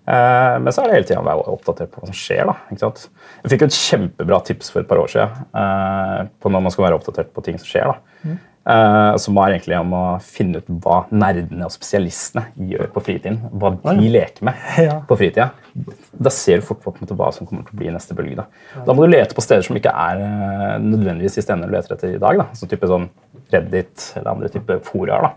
Eh, 0.10 0.56
men 0.64 0.74
så 0.74 0.82
er 0.82 0.90
det 0.90 0.98
hele 0.98 1.08
tida 1.08 1.22
å 1.22 1.28
være 1.28 1.46
oppdatert 1.54 1.92
på 1.94 2.02
hva 2.02 2.10
som 2.10 2.18
skjer. 2.18 2.50
da, 2.50 2.56
ikke 2.72 2.82
sant? 2.82 3.04
Jeg 3.44 3.54
fikk 3.54 3.66
et 3.68 3.78
kjempebra 3.78 4.40
tips 4.48 4.72
for 4.74 4.82
et 4.82 4.90
par 4.90 5.02
år 5.02 5.12
siden 5.12 5.44
eh, 5.62 6.22
på 6.42 6.52
når 6.54 6.64
man 6.66 6.74
skal 6.74 6.88
være 6.88 6.98
oppdatert 6.98 7.30
på 7.36 7.44
ting 7.46 7.60
som 7.62 7.70
skjer. 7.70 7.92
da. 7.92 8.24
Mm. 8.26 8.40
Uh, 8.70 9.18
som 9.18 9.34
var 9.34 9.50
egentlig 9.50 9.74
om 9.80 9.94
å 9.98 10.02
finne 10.22 10.60
ut 10.62 10.68
hva 10.84 11.00
nerdene 11.10 11.66
og 11.66 11.72
spesialistene 11.74 12.44
gjør 12.70 12.92
på 12.94 13.02
fritiden. 13.02 13.40
Hva 13.50 13.72
de 13.74 13.96
ja. 13.96 14.12
leker 14.14 14.46
med 14.46 14.60
ja. 14.86 15.00
på 15.10 15.18
fritida. 15.18 15.48
Da 16.14 16.30
ser 16.34 16.62
du 16.62 16.68
fort 16.68 16.84
på 16.84 16.94
hva 17.18 17.32
som 17.34 17.50
kommer 17.50 17.66
til 17.66 17.74
å 17.74 17.80
bli 17.80 17.90
neste 17.96 18.14
bølge. 18.14 18.44
Da. 18.44 18.84
Da 18.86 18.94
må 18.94 19.08
du 19.08 19.10
lete 19.10 19.34
på 19.34 19.42
steder 19.42 19.66
som 19.66 19.80
ikke 19.80 19.90
er 19.90 20.22
uh, 20.22 20.76
nødvendigvis 20.84 21.40
de 21.40 21.46
stedene 21.48 21.66
du 21.66 21.74
leter 21.74 21.98
etter 21.98 22.14
i 22.14 22.22
dag. 22.22 22.44
Da. 22.44 22.46
Så 22.60 22.70
type 22.70 22.92
sånn 22.92 23.10
Reddit 23.50 24.12
eller 24.20 24.36
andre 24.36 24.54
type 24.54 24.78
foraer. 24.86 25.32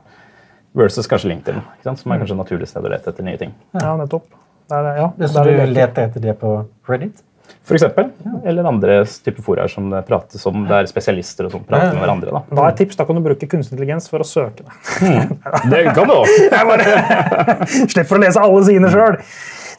Versus 0.77 1.09
kanskje 1.09 1.33
LinkedIn, 1.33 1.65
som 1.85 2.13
er 2.13 2.21
kanskje 2.21 2.37
et 2.37 2.43
naturlig 2.43 2.69
sted 2.69 2.85
å 2.85 2.93
lete 2.93 3.13
etter 3.13 3.25
nye 3.25 3.41
ting. 3.41 3.57
Ja, 3.77 3.95
nettopp. 3.97 4.29
Der, 4.73 4.93
ja, 4.97 5.09
så 5.29 5.45
du 5.45 5.53
leter 5.73 6.07
etter 6.11 6.21
det 6.21 6.37
på 6.41 6.53
Reddit? 6.89 7.25
For 7.63 7.79
eksempel, 7.79 8.11
Eller 8.49 8.67
andre 8.67 8.99
typer 9.07 9.45
fora 9.45 9.69
som 9.71 9.91
det 9.93 10.03
prates 10.09 10.45
om, 10.51 10.65
der 10.69 10.89
spesialister 10.91 11.47
og 11.47 11.57
sånt 11.57 11.69
prater 11.69 11.95
med 11.95 12.03
hverandre. 12.03 12.35
Da. 12.35 12.43
da 12.59 12.69
er 12.69 12.77
tips, 12.79 12.99
da 12.99 13.07
kan 13.09 13.19
du 13.19 13.25
bruke 13.25 13.49
kunstig 13.49 13.77
intelligens 13.77 14.11
for 14.11 14.25
å 14.25 14.27
søke 14.27 14.67
det. 14.67 14.77
Hmm. 14.99 15.35
Det 15.71 15.83
kan 15.95 16.11
du 16.11 16.17
òg. 16.17 16.31
Slipper 17.93 18.19
å 18.19 18.23
lese 18.23 18.43
alle 18.43 18.65
sidene 18.67 18.93
sjøl. 18.93 19.21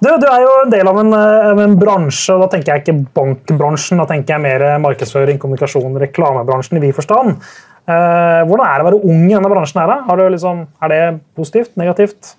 Du, 0.03 0.09
du, 0.19 0.25
er 0.27 0.41
jo 0.43 0.53
en 0.65 0.71
del 0.73 0.89
av 0.89 0.97
en, 0.99 1.13
eh, 1.15 1.63
en, 1.63 1.75
bransje, 1.79 2.33
og 2.35 2.43
da 2.43 2.49
tenker 2.51 2.73
jeg 2.73 2.83
ikke 2.83 2.95
bankbransjen. 3.15 4.01
Da 4.01 4.07
tenker 4.09 4.35
jeg 4.35 4.43
mer 4.43 4.65
markedsføring, 4.83 5.39
kommunikasjon, 5.39 5.95
reklamebransjen 6.01 6.79
i 6.79 6.83
vid 6.83 6.97
forstand. 6.97 7.37
Eh, 7.83 8.41
hvordan 8.47 8.65
er 8.65 8.79
det 8.79 8.83
å 8.83 8.89
være 8.89 9.01
ung 9.03 9.25
i 9.27 9.35
denne 9.35 9.51
bransjen? 9.51 9.83
her? 9.83 10.23
Liksom, 10.33 10.65
er 10.83 10.91
det 10.91 11.03
positivt? 11.37 11.75
Negativt? 11.79 12.33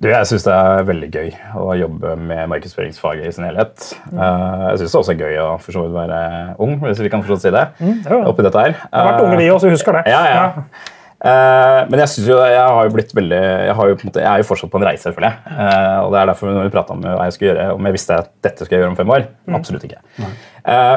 Du, 0.00 0.06
jeg 0.08 0.28
syns 0.30 0.46
det 0.46 0.52
er 0.56 0.86
veldig 0.88 1.08
gøy 1.12 1.26
å 1.60 1.74
jobbe 1.76 2.14
med 2.16 2.46
markedsføringsfaget 2.48 3.26
i 3.28 3.32
sin 3.36 3.44
helhet. 3.44 3.82
Mm. 4.08 4.14
Uh, 4.16 4.62
jeg 4.70 4.78
syns 4.80 4.94
det 4.94 5.00
også 5.02 5.12
er 5.12 5.18
gøy 5.26 5.34
å 5.42 5.48
for 5.60 5.76
så 5.76 5.82
vidt 5.84 5.92
være 5.92 6.20
ung, 6.64 6.78
hvis 6.86 7.02
vi 7.04 7.10
kan 7.12 7.20
forstå 7.26 7.36
si 7.42 7.52
det. 7.52 7.66
Mm, 7.82 7.98
det 8.06 8.20
oppi 8.30 8.46
dette 8.46 8.64
her. 8.64 8.72
Vi 8.80 8.96
har 8.96 9.10
vært 9.10 9.26
unge, 9.26 9.36
vi 9.42 9.50
også, 9.52 9.74
husker 9.74 9.98
det. 9.98 10.06
Ja, 10.08 10.22
ja. 10.24 10.40
ja. 10.40 10.96
Uh, 11.20 11.82
men 11.92 12.00
jeg 12.00 12.14
synes 12.14 12.30
jo, 12.32 12.38
jeg 12.48 12.64
har 12.64 12.86
jo 12.86 12.92
blitt 12.94 13.10
veldig 13.12 13.40
Jeg, 13.44 13.74
har 13.76 13.88
jo 13.90 13.96
måte, 14.08 14.22
jeg 14.22 14.30
er 14.30 14.40
jo 14.40 14.46
fortsatt 14.48 14.72
på 14.72 14.80
en 14.80 14.86
reise, 14.88 15.04
selvfølgelig. 15.04 15.34
Uh, 15.52 15.96
og 16.06 16.14
det 16.14 16.22
er 16.22 16.32
derfor 16.32 16.54
når 16.56 16.64
vi 16.70 16.74
prata 16.78 16.96
om 16.96 17.04
hva 17.04 17.26
jeg 17.28 17.36
skulle 17.36 17.50
gjøre, 17.50 17.70
om 17.76 17.88
jeg 17.90 18.00
visste 18.00 18.20
at 18.24 18.32
dette 18.40 18.64
skulle 18.64 18.78
jeg 18.78 18.86
gjøre 18.86 18.94
om 18.94 19.00
fem 19.02 19.16
år. 19.18 19.28
Mm. 19.44 19.58
Absolutt 19.60 19.84
ikke. 19.90 20.00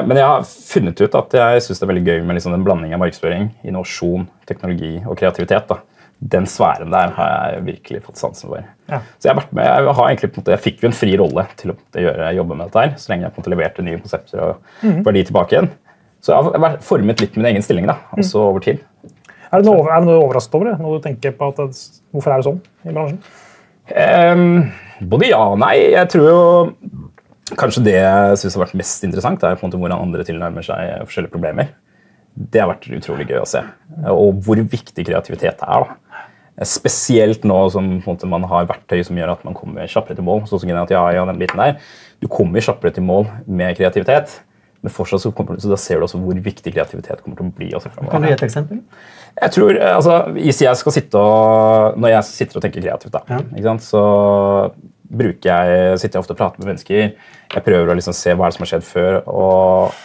men 0.08 0.16
jeg 0.16 0.30
har 0.30 0.48
funnet 0.48 1.04
ut 1.04 1.20
at 1.20 1.42
jeg 1.42 1.66
syns 1.66 1.82
det 1.82 1.84
er 1.84 1.92
veldig 1.92 2.08
gøy 2.08 2.24
med 2.24 2.38
liksom 2.38 2.56
den 2.56 2.64
blandingen 2.64 2.96
av 2.96 3.04
markedsføring, 3.04 3.50
innovasjon, 3.68 4.30
teknologi 4.48 4.94
og 5.04 5.20
kreativitet. 5.20 5.68
da 5.68 5.84
den 6.32 6.46
sfæren 6.48 6.92
der 6.92 7.12
har 7.16 7.32
jeg 7.52 7.64
virkelig 7.66 8.00
fått 8.06 8.20
sansen 8.20 8.48
for. 8.48 8.64
Ja. 8.88 9.00
Så 9.18 9.28
Jeg 9.28 9.34
har 9.34 9.40
vært 9.42 9.52
med, 9.56 9.66
jeg, 9.68 9.94
har 9.98 10.08
egentlig, 10.08 10.30
måte, 10.36 10.54
jeg 10.54 10.64
fikk 10.64 10.84
jo 10.84 10.88
en 10.88 10.96
fri 10.96 11.16
rolle 11.20 11.44
til 11.60 11.74
å 11.74 11.76
gjøre, 12.00 12.30
jobbe 12.38 12.56
med 12.56 12.66
dette, 12.70 12.84
her, 12.84 12.94
så 13.00 13.12
lenge 13.12 13.26
jeg 13.26 13.34
på 13.34 13.40
en 13.40 13.44
måte, 13.44 13.52
leverte 13.52 13.84
nye 13.84 14.00
konsepter 14.00 14.44
og 14.44 14.84
mm. 14.84 15.00
verdi 15.04 15.24
tilbake 15.28 15.56
igjen. 15.56 15.70
Så 16.24 16.32
jeg 16.32 16.62
har 16.64 16.78
formet 16.84 17.20
litt 17.20 17.36
min 17.36 17.50
egen 17.50 17.64
stilling 17.64 17.88
da, 17.90 17.98
også 18.16 18.40
mm. 18.40 18.46
over 18.48 18.64
tid. 18.64 18.80
Er 19.50 19.62
det 19.62 19.68
noe, 19.68 19.84
er 19.84 20.00
det 20.00 20.08
noe 20.08 20.22
overrasket 20.24 20.56
over 20.58 20.70
det, 20.70 20.76
når 20.80 20.96
du 20.96 21.04
tenker 21.04 21.34
på 21.36 21.50
at 21.52 21.60
det, 21.60 21.82
hvorfor 22.14 22.32
er 22.32 22.40
det 22.40 22.48
sånn 22.48 22.62
i 22.88 22.94
bransjen? 22.94 23.20
Um, 23.84 24.46
både 25.12 25.28
ja 25.28 25.42
og 25.52 25.58
nei. 25.60 25.74
Jeg 25.92 26.08
tror 26.14 26.30
jo 26.30 26.38
kanskje 27.60 27.84
det 27.84 27.98
jeg 27.98 28.38
synes 28.40 28.56
har 28.56 28.64
vært 28.64 28.78
mest 28.80 29.04
interessant, 29.06 29.44
er 29.44 29.58
på 29.58 29.66
en 29.66 29.70
måte 29.70 29.80
hvordan 29.82 30.06
andre 30.08 30.24
tilnærmer 30.26 30.64
seg 30.64 31.04
forskjellige 31.04 31.34
problemer. 31.34 31.74
Det 32.34 32.62
har 32.62 32.70
vært 32.72 32.88
utrolig 32.96 33.28
gøy 33.28 33.42
å 33.42 33.46
se. 33.46 33.60
Og 34.10 34.40
hvor 34.42 34.58
viktig 34.58 35.04
kreativitet 35.06 35.60
er. 35.62 35.84
da. 35.84 35.98
Spesielt 36.62 37.42
nå 37.48 37.56
som 37.74 37.86
måte, 38.04 38.28
man 38.30 38.44
har 38.46 38.68
verktøy 38.68 39.00
som 39.06 39.18
gjør 39.18 39.32
at 39.32 39.46
man 39.46 39.56
kommer 39.58 39.88
kjappere 39.90 40.14
til 40.18 40.26
mål. 40.26 40.44
sånn 40.46 40.62
som 40.62 40.70
ja, 40.70 41.02
og 41.22 41.30
den 41.32 41.40
biten 41.40 41.58
der. 41.58 41.80
Du 42.22 42.28
kommer 42.30 42.62
kjappere 42.62 42.94
til 42.94 43.02
mål 43.02 43.26
med 43.46 43.74
kreativitet, 43.76 44.36
men 44.84 44.92
fortsatt 44.92 45.24
så, 45.24 45.32
kommer, 45.34 45.58
så 45.58 45.72
da 45.72 45.78
ser 45.80 45.98
du 45.98 46.06
også 46.06 46.20
hvor 46.22 46.38
viktig 46.38 46.70
kreativitet 46.76 47.24
kommer 47.24 47.40
til 47.40 47.48
å 47.48 47.54
bli. 47.56 47.72
Også 47.74 47.90
kan 47.90 48.22
du 48.22 48.28
gi 48.28 48.36
et 48.36 48.46
eksempel? 48.46 48.84
Jeg 49.34 49.50
tror, 49.56 49.78
altså, 49.82 50.18
Hvis 50.36 50.60
jeg 50.62 50.78
skal 50.78 50.94
sitte 50.94 51.18
og, 51.18 51.96
Når 51.98 52.12
jeg 52.12 52.24
sitter 52.28 52.60
og 52.60 52.62
tenker 52.62 52.84
kreativt, 52.84 53.16
da, 53.16 53.24
ja. 53.34 53.76
så 53.82 54.04
bruker 55.10 55.50
jeg, 55.50 55.98
sitter 55.98 56.18
jeg 56.18 56.22
ofte 56.22 56.36
og 56.36 56.38
prater 56.38 56.62
med 56.62 56.70
mennesker. 56.72 57.16
Jeg 57.54 57.66
prøver 57.66 57.90
å 57.90 57.98
liksom 57.98 58.14
se 58.16 58.34
hva 58.38 58.50
som 58.54 58.62
har 58.64 58.70
skjedd 58.70 58.86
før, 58.86 59.18
og 59.26 59.98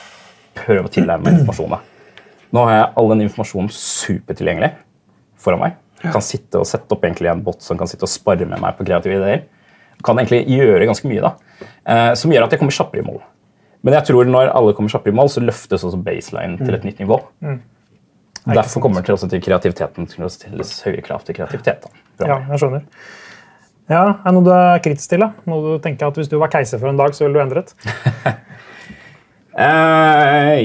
prøver 0.59 0.89
å 0.89 0.93
tilnærme 0.93 1.27
meg 1.27 1.39
informasjon. 1.39 1.77
da. 1.77 2.25
Nå 2.55 2.65
har 2.65 2.75
jeg 2.75 2.89
all 2.97 3.11
den 3.13 3.25
informasjonen 3.27 3.71
supertilgjengelig 3.73 4.73
foran 5.39 5.61
meg. 5.61 5.77
Kan 6.03 6.23
sitte 6.23 6.61
og 6.61 6.67
sette 6.67 6.95
opp 6.95 7.03
egentlig 7.03 7.31
en 7.31 7.41
bot 7.43 7.63
som 7.63 7.79
kan 7.79 7.89
sitte 7.89 8.07
og 8.07 8.11
spare 8.11 8.47
med 8.47 8.61
meg 8.61 8.77
på 8.77 8.85
kreative 8.87 9.17
ideer. 9.19 9.43
Kan 10.05 10.21
egentlig 10.21 10.45
gjøre 10.47 10.87
ganske 10.87 11.09
mye 11.11 11.25
da, 11.25 11.33
eh, 11.83 12.13
som 12.15 12.31
gjør 12.31 12.45
at 12.45 12.55
jeg 12.55 12.61
kommer 12.61 12.75
kjappere 12.75 13.03
i 13.03 13.07
mål. 13.07 13.19
Men 13.83 13.95
jeg 13.95 14.09
tror 14.09 14.27
når 14.27 14.53
alle 14.55 14.75
kommer 14.75 14.91
kjappere 14.91 15.11
i 15.11 15.19
mål, 15.19 15.31
så 15.31 15.43
løftes 15.43 15.83
også 15.87 15.99
baseline 16.03 16.59
til 16.59 16.75
et 16.75 16.83
mm. 16.83 16.87
nytt 16.87 17.01
nivå. 17.03 17.19
Mm. 17.43 17.59
Derfor 18.49 18.83
kommer 18.83 19.03
det 19.03 19.13
også 19.13 19.27
til 19.29 19.41
kreativiteten 19.43 20.07
til 20.09 20.25
å 20.25 20.31
stilles 20.31 20.71
høye 20.85 21.03
krav 21.05 21.25
til 21.27 21.35
kreativitet. 21.37 21.85
Da, 22.19 22.29
ja, 22.31 22.39
jeg 22.51 22.63
skjønner. 22.63 22.85
Ja, 23.89 24.03
Er 24.21 24.29
det 24.29 24.35
noe 24.35 24.45
du 24.45 24.51
er 24.53 24.81
kritisk 24.85 25.11
til? 25.11 25.23
da? 25.23 25.31
Noe 25.49 25.75
du 25.75 25.83
tenker 25.83 26.11
at 26.11 26.17
Hvis 26.19 26.29
du 26.29 26.37
var 26.37 26.51
keiser 26.53 26.77
for 26.81 26.91
en 26.91 26.99
dag, 26.99 27.15
så 27.17 27.25
ville 27.25 27.39
du 27.39 27.43
endret? 27.43 27.73
Uh, 29.49 30.59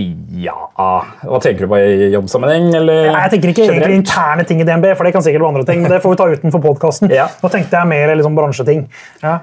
ja 0.45 0.55
Hva 0.77 1.39
tenker 1.41 1.65
du 1.65 1.71
på 1.73 1.79
i 1.81 2.11
jobbsammenheng? 2.13 2.69
Eller 2.77 3.09
jeg 3.09 3.33
tenker 3.33 3.53
ikke 3.55 3.65
generelt? 3.65 3.81
egentlig 3.81 4.01
interne 4.03 4.45
ting 4.45 4.61
i 4.61 4.67
DNB, 4.69 4.91
for 4.93 5.09
det 5.09 5.15
kan 5.17 5.25
sikkert 5.25 5.45
være 5.45 5.55
andre 5.55 5.67
ting. 5.71 5.83
men 5.83 5.93
Det 5.93 6.01
får 6.05 6.15
vi 6.15 6.21
ta 6.21 6.31
utenfor 6.37 6.63
podkasten. 6.69 7.13
ja. 7.21 7.29
Nå 7.41 7.51
tenkte 7.53 7.81
jeg 7.81 7.91
mer 7.91 8.13
liksom, 8.15 8.37
bransjeting. 8.37 8.85
Ja. 9.25 9.39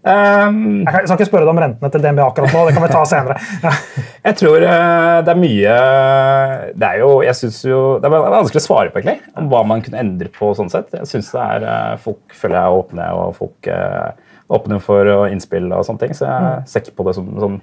Um, 0.00 0.78
jeg 0.80 1.02
skal 1.04 1.18
ikke 1.18 1.26
spørre 1.28 1.44
deg 1.44 1.52
om 1.52 1.58
rentene 1.60 1.90
til 1.92 2.00
DNB 2.00 2.22
akkurat 2.24 2.54
nå. 2.56 2.62
Det 2.66 2.72
kan 2.76 2.86
vi 2.86 2.90
ta 2.94 3.02
senere. 3.08 3.36
Ja. 3.66 3.72
Jeg 4.30 4.36
tror 4.36 4.64
uh, 4.64 5.18
det 5.24 5.32
er 5.32 5.38
mye 5.40 5.74
Det 6.76 6.88
er 6.88 6.98
jo 7.00 7.08
jeg 7.24 7.36
synes 7.38 7.56
jo, 7.64 7.78
det 8.00 8.08
er 8.08 8.12
vanskelig 8.12 8.60
å 8.60 8.64
svare 8.66 8.92
på 8.92 9.00
egentlig, 9.00 9.30
om 9.40 9.46
hva 9.48 9.62
man 9.64 9.80
kunne 9.84 10.00
endre 10.00 10.28
på. 10.32 10.50
sånn 10.56 10.72
sett. 10.72 10.92
Jeg 10.92 11.08
synes 11.08 11.30
det 11.32 11.44
er, 11.44 11.64
uh, 11.68 11.94
Folk 12.00 12.36
føler 12.36 12.58
jeg 12.58 12.64
er 12.64 12.80
åpne, 12.80 13.10
og 13.16 13.36
folk 13.36 13.70
er 13.72 14.16
åpne 14.50 14.80
for 14.84 15.12
innspill 15.28 15.68
og 15.68 15.84
sånne 15.88 16.04
ting. 16.04 16.16
Så 16.16 16.26
jeg 16.28 16.48
mm. 16.48 16.68
ser 16.72 16.84
ikke 16.84 16.96
på 17.00 17.08
det 17.08 17.16
som, 17.16 17.28
som 17.44 17.60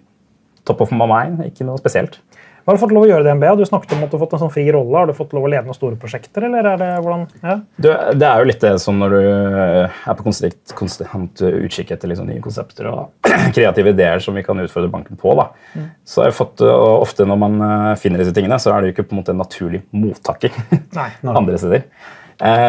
top 0.68 0.84
of 0.84 0.94
my 0.96 1.08
mind. 1.10 1.46
Ikke 1.48 1.68
noe 1.68 1.80
spesielt. 1.82 2.20
Hva 2.68 2.74
har 2.74 2.82
du 2.82 2.82
fått 2.82 2.92
lov 2.92 3.06
å 3.06 3.08
gjøre 3.08 3.24
i 3.24 3.28
DNB? 3.30 3.44
Du 3.56 3.62
snakket 3.64 3.94
om 3.96 4.02
at 4.04 4.10
du 4.12 4.18
har 4.18 4.22
fått 4.26 4.34
en 4.36 4.42
sånn 4.42 4.52
fri 4.52 4.66
rolle. 4.76 4.92
Har 4.92 5.08
du 5.08 5.14
fått 5.16 5.32
lov 5.32 5.46
å 5.48 5.52
lede 5.54 5.64
noen 5.64 5.76
store 5.78 5.96
prosjekter? 5.96 6.44
eller 6.44 6.68
er 6.68 6.82
Det 6.82 6.90
hvordan? 7.06 7.22
Ja? 7.40 7.54
Du, 7.78 7.88
det 8.20 8.28
er 8.28 8.42
jo 8.42 8.50
litt 8.50 8.66
det 8.66 8.72
som 8.84 9.00
når 9.00 9.16
du 9.16 9.20
eh, 9.24 10.02
er 10.12 10.18
på 10.20 10.26
konstant, 10.26 10.74
konstant 10.76 11.44
utkikk 11.48 11.94
etter 11.96 12.12
liksom 12.12 12.28
nye 12.28 12.44
konsepter 12.44 12.90
og 12.92 13.30
kreative 13.56 13.94
ideer 13.96 14.20
som 14.20 14.36
vi 14.36 14.44
kan 14.44 14.60
utfordre 14.60 14.92
banken 14.92 15.16
på. 15.16 15.32
Da. 15.40 15.48
Mm. 15.80 15.88
Så 16.04 16.26
har 16.26 16.28
jeg 16.28 16.38
fått, 16.42 16.60
og 16.60 16.76
eh, 16.76 17.06
Ofte 17.08 17.30
når 17.32 17.40
man 17.46 17.56
eh, 17.70 17.94
finner 18.04 18.20
disse 18.20 18.36
tingene, 18.36 18.60
så 18.60 18.76
er 18.76 18.84
det 18.84 18.92
jo 18.92 18.98
ikke 18.98 19.08
på 19.14 19.16
en 19.16 19.22
måte 19.22 19.32
en 19.32 19.40
naturlig 19.46 19.86
mottaker 19.96 20.60
Nei, 20.98 21.10
andre 21.40 21.64
steder. 21.64 21.88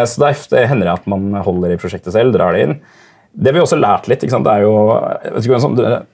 Så 0.08 0.22
da 0.22 0.30
hender 0.62 0.86
det 0.86 0.94
at 0.94 1.10
man 1.10 1.42
holder 1.44 1.74
i 1.74 1.82
prosjektet 1.82 2.14
selv, 2.14 2.30
drar 2.38 2.54
det 2.54 2.62
inn. 2.68 2.78
Det 3.32 3.52
vi 3.54 3.60
også 3.60 3.76
har 3.76 3.84
lært 3.84 4.08
litt, 4.10 4.24
det 4.24 4.52
er 4.52 4.64
jo 4.64 4.72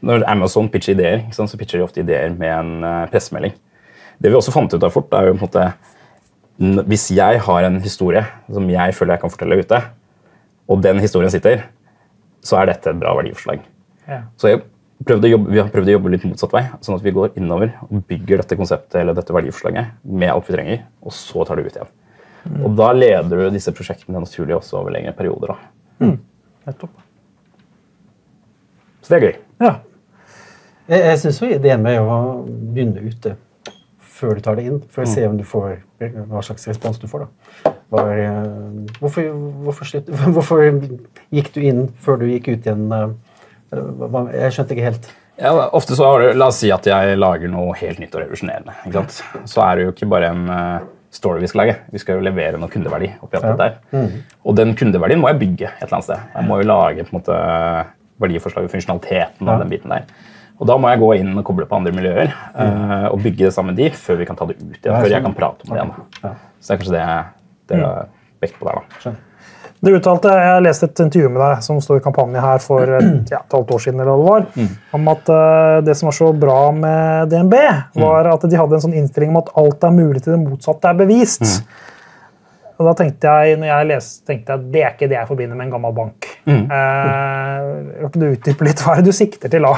Når 0.04 0.24
Amazon 0.28 0.68
pitcher 0.68 0.96
ideer, 0.96 1.22
så 1.32 1.46
pitcher 1.56 1.78
de 1.78 1.86
ofte 1.86 2.02
ideer 2.02 2.34
med 2.34 2.50
en 2.50 2.72
uh, 2.84 3.06
pressemelding. 3.12 3.54
Det 4.18 4.30
vi 4.30 4.38
også 4.38 4.54
fant 4.54 4.74
ut 4.74 4.82
av 4.82 4.92
fort, 4.94 5.12
er 5.14 5.30
jo 5.30 5.36
på 5.38 5.38
en 5.38 5.46
måte 5.46 6.84
Hvis 6.90 7.08
jeg 7.14 7.40
har 7.46 7.66
en 7.66 7.80
historie 7.82 8.24
som 8.52 8.68
jeg 8.70 8.94
føler 8.94 9.16
jeg 9.16 9.24
kan 9.24 9.32
fortelle 9.32 9.60
ute, 9.62 9.80
og 10.70 10.82
den 10.82 11.00
historien 11.02 11.32
sitter, 11.32 11.66
så 12.44 12.60
er 12.60 12.70
dette 12.70 12.92
et 12.92 13.00
bra 13.00 13.12
verdiforslag. 13.16 13.64
Ja. 14.08 14.20
Så 14.40 14.52
jobbe, 14.54 15.50
vi 15.50 15.58
har 15.60 15.68
prøvd 15.72 15.90
å 15.90 15.96
jobbe 15.96 16.12
litt 16.12 16.24
motsatt 16.28 16.54
vei, 16.54 16.62
sånn 16.84 16.96
at 16.96 17.04
vi 17.04 17.12
går 17.12 17.34
innover 17.40 17.74
og 17.88 18.04
bygger 18.08 18.40
dette 18.40 18.56
konseptet 18.56 19.00
eller 19.00 19.16
dette 19.16 19.34
verdiforslaget 19.34 19.98
med 20.06 20.32
alt 20.32 20.48
vi 20.48 20.56
trenger, 20.56 20.84
og 21.04 21.12
så 21.16 21.44
tar 21.44 21.58
det 21.58 21.66
ut 21.66 21.78
igjen. 21.80 21.92
Og 22.64 22.76
da 22.78 22.90
leder 22.96 23.42
du 23.42 23.44
disse 23.52 23.72
prosjektene 23.74 24.20
naturlig 24.20 24.56
også 24.58 24.78
over 24.80 24.94
lengre 24.94 25.14
perioder. 25.16 25.54
da. 25.54 26.06
Nettopp. 26.66 27.00
Så 29.04 29.12
det 29.12 29.18
er 29.18 29.26
gøy. 29.26 29.34
Ja. 29.60 29.72
Jeg, 30.88 31.00
jeg 31.00 31.18
syns 31.22 31.40
ideen 31.48 31.82
med 31.84 31.98
å 32.00 32.18
begynne 32.46 33.02
ute 33.04 33.36
før 34.14 34.38
du 34.38 34.44
tar 34.46 34.56
det 34.56 34.64
inn, 34.68 34.78
for 34.94 35.02
å 35.04 35.10
se 35.10 35.24
om 35.26 35.34
du 35.36 35.42
får 35.48 35.80
hva 36.30 36.40
slags 36.46 36.68
respons 36.70 37.00
du 37.02 37.08
får, 37.10 37.24
da. 37.26 37.72
Var, 37.94 38.12
eh, 38.22 38.94
hvorfor, 39.00 39.26
hvorfor, 39.66 39.88
slutt, 39.90 40.08
hvorfor 40.36 40.62
gikk 41.34 41.50
du 41.56 41.60
inn 41.66 41.82
før 42.04 42.20
du 42.22 42.28
gikk 42.30 42.52
ut 42.54 42.68
igjen? 42.68 42.86
eh, 42.94 44.38
Jeg 44.38 44.54
skjønte 44.54 44.76
ikke 44.76 44.86
helt. 44.86 45.08
Ja, 45.34 45.50
ofte 45.74 45.96
så 45.98 46.06
har 46.06 46.22
du, 46.22 46.28
La 46.38 46.46
oss 46.52 46.60
si 46.62 46.70
at 46.70 46.86
jeg 46.86 47.18
lager 47.18 47.50
noe 47.50 47.74
helt 47.80 47.98
nytt 47.98 48.14
og 48.14 48.22
revolusjonerende. 48.22 48.76
Så 49.50 49.64
er 49.66 49.80
det 49.80 49.88
jo 49.88 49.94
ikke 49.96 50.08
bare 50.14 50.30
en 50.30 50.44
eh, 50.54 50.86
story 51.14 51.40
vi 51.44 51.48
skal 51.50 51.62
lage. 51.64 51.76
Vi 51.94 52.00
skal 52.02 52.18
jo 52.18 52.24
levere 52.26 52.58
noe 52.60 52.68
kundeverdi. 52.72 53.12
oppi 53.22 53.38
alt 53.38 53.44
Ja. 53.44 53.56
der. 53.56 54.10
Og 54.44 54.56
den 54.58 54.74
kundeverdien 54.76 55.20
må 55.22 55.30
jeg 55.30 55.38
bygge 55.40 55.68
et 55.70 55.82
eller 55.86 55.98
annet 56.00 56.08
sted. 56.10 56.20
Jeg 56.34 56.48
må 56.48 56.60
jo 56.60 56.66
lage 56.68 57.04
på 57.06 57.14
en 57.14 57.20
måte 57.20 57.38
verdiforslag 58.20 58.64
og 58.66 58.70
funksjonaliteten 58.70 59.48
av 59.48 59.54
Ja. 59.54 59.58
den 59.64 59.70
biten 59.70 59.90
der. 59.90 60.04
Og 60.60 60.66
da 60.70 60.76
må 60.78 60.88
jeg 60.90 61.00
gå 61.00 61.08
inn 61.18 61.38
og 61.38 61.44
koble 61.44 61.66
på 61.66 61.76
andre 61.76 61.90
miljøer 61.92 62.30
mm. 62.54 63.10
og 63.10 63.18
bygge 63.22 63.46
det 63.48 63.52
sammen 63.54 63.74
med 63.74 63.82
de 63.82 63.90
før 63.90 64.16
vi 64.20 64.26
kan 64.28 64.36
ta 64.36 64.46
det 64.46 64.56
ut 64.56 64.62
igjen. 64.62 64.92
Ja, 64.92 65.00
før 65.02 65.10
jeg 65.10 65.22
kan 65.24 65.34
prate 65.34 65.66
om 65.66 65.74
det 65.74 65.80
igjen. 65.82 66.36
Så 66.60 66.66
det 66.68 66.74
er 66.74 66.78
kanskje 66.82 66.94
det 66.94 67.06
dere 67.74 67.86
har 67.88 68.08
vekt 68.44 68.58
på 68.60 68.68
der. 68.68 68.74
da. 68.78 69.00
Skjønner. 69.02 69.18
Du 69.84 69.90
uttalte, 69.92 70.32
Jeg 70.32 70.64
leste 70.64 70.88
et 70.88 71.00
intervju 71.04 71.30
med 71.34 71.42
deg 71.42 71.64
som 71.66 71.80
står 71.82 72.00
i 72.00 72.04
kampanje 72.04 72.40
her 72.40 72.60
for 72.64 72.94
et 72.98 73.30
ja, 73.34 73.42
et 73.42 73.56
halvt 73.56 73.72
år 73.76 73.82
siden, 73.86 74.00
eller 74.00 74.16
hva 74.16 74.36
det 74.40 74.52
var, 74.58 74.68
om 74.96 75.10
at 75.12 75.32
uh, 75.32 75.78
det 75.84 75.96
som 75.98 76.08
var 76.08 76.16
så 76.16 76.30
bra 76.44 76.60
med 76.76 77.32
DNB, 77.32 77.56
var 78.00 78.30
at 78.32 78.46
de 78.48 78.60
hadde 78.60 78.78
en 78.78 78.86
sånn 78.86 78.96
innstilling 78.96 79.34
om 79.34 79.42
at 79.42 79.52
alt 79.60 79.84
er 79.84 79.98
mulig 79.98 80.24
til 80.24 80.36
det 80.36 80.40
motsatte 80.46 80.88
er 80.88 81.02
bevist. 81.04 81.44
Og 82.74 82.88
da 82.88 82.94
tenkte 82.98 83.30
jeg, 83.30 83.58
når 83.60 83.68
jeg 83.68 83.86
leste, 83.92 84.24
tenkte 84.26 84.50
jeg 84.50 84.60
at 84.60 84.70
det 84.74 84.80
er 84.82 84.94
ikke 84.96 85.08
det 85.12 85.18
jeg 85.20 85.28
forbinder 85.28 85.58
med 85.58 85.68
en 85.68 85.74
gammel 85.76 85.92
bank. 85.94 86.26
Eh, 86.50 88.08
kan 88.10 88.18
du 88.18 88.26
utdype 88.32 88.66
litt? 88.66 88.82
Hva 88.82 88.96
er 88.96 89.02
det 89.02 89.12
du 89.12 89.14
sikter 89.14 89.52
til 89.52 89.62
da? 89.62 89.76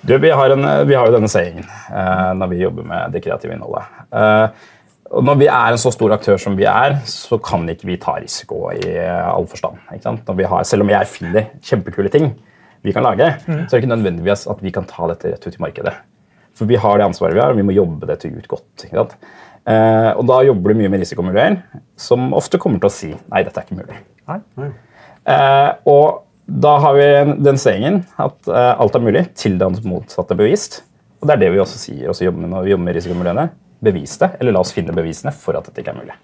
Du, 0.00 0.14
vi, 0.16 0.30
har 0.32 0.54
en, 0.56 0.64
vi 0.88 0.96
har 0.96 1.10
jo 1.10 1.18
denne 1.18 1.28
sayingen 1.28 1.66
uh, 1.68 2.32
når 2.40 2.54
vi 2.54 2.62
jobber 2.62 2.86
med 2.88 3.12
det 3.12 3.20
kreative 3.26 3.52
innholdet. 3.52 3.92
Eh, 4.16 4.70
og 5.10 5.24
når 5.26 5.40
vi 5.40 5.48
er 5.50 5.72
en 5.72 5.80
så 5.80 5.90
stor 5.90 6.12
aktør 6.14 6.38
som 6.38 6.54
vi 6.58 6.66
er, 6.70 7.00
så 7.10 7.38
kan 7.42 7.64
ikke 7.72 7.88
vi 7.88 7.98
ta 8.02 8.14
risiko 8.20 8.68
i 8.70 8.84
eh, 8.92 9.26
all 9.26 9.48
forstand. 9.50 9.80
Ikke 9.90 10.06
sant? 10.06 10.22
Når 10.28 10.38
vi 10.38 10.46
har, 10.52 10.66
selv 10.68 10.86
om 10.86 10.92
jeg 10.92 11.10
finner 11.10 11.50
kjempekule 11.66 12.12
ting 12.12 12.30
vi 12.86 12.94
kan 12.96 13.04
lage, 13.04 13.26
så 13.42 13.52
er 13.58 13.66
det 13.66 13.82
ikke 13.82 13.90
nødvendigvis 13.90 14.46
at 14.48 14.62
vi 14.64 14.72
kan 14.72 14.86
ta 14.88 15.10
dette 15.10 15.34
rett 15.34 15.46
ut 15.46 15.58
i 15.58 15.62
markedet. 15.62 15.96
For 16.56 16.70
vi 16.70 16.78
har 16.80 16.98
det 16.98 17.08
ansvaret 17.10 17.36
vi 17.36 17.42
har, 17.42 17.52
og 17.52 17.58
vi 17.58 17.66
må 17.66 17.74
jobbe 17.74 18.08
dette 18.08 18.30
ut 18.30 18.46
godt. 18.48 18.86
Ikke 18.86 19.02
sant? 19.02 19.16
Eh, 19.68 20.10
og 20.14 20.24
da 20.30 20.40
jobber 20.46 20.72
du 20.72 20.80
mye 20.80 20.90
med 20.92 21.02
risikomiljøer, 21.02 21.58
som 22.00 22.30
ofte 22.36 22.60
kommer 22.62 22.80
til 22.80 22.88
å 22.88 22.94
si 22.94 23.10
nei, 23.12 23.42
dette 23.44 23.60
er 23.60 23.66
ikke 23.66 23.80
mulig. 23.82 23.98
Nei? 24.30 24.70
Eh, 25.28 25.70
og 25.90 26.22
da 26.50 26.76
har 26.82 26.96
vi 26.96 27.08
den 27.44 27.58
sayingen 27.60 28.00
at 28.18 28.48
eh, 28.50 28.72
alt 28.72 28.96
er 28.96 29.04
mulig 29.04 29.26
til 29.38 29.58
det 29.60 29.68
motsatte 29.84 30.34
er 30.34 30.40
bevist. 30.40 30.80
Og 31.20 31.28
det 31.28 31.36
er 31.36 31.42
det 31.44 31.50
vi 31.54 31.60
også 31.62 31.82
sier 31.82 32.08
også 32.10 32.24
jobber 32.26 32.46
med 32.46 32.54
når 32.54 32.64
vi 32.64 32.72
jobber 32.72 32.86
med 32.86 32.96
risikomiljøene. 32.96 33.50
Bevis 33.84 34.18
det, 34.20 34.34
eller 34.40 34.56
la 34.56 34.64
oss 34.64 34.74
finne 34.76 34.94
bevisene 34.96 35.32
for 35.32 35.56
at 35.58 35.68
dette 35.68 35.82
ikke 35.82 35.94
er 35.94 36.02
mulig. 36.02 36.18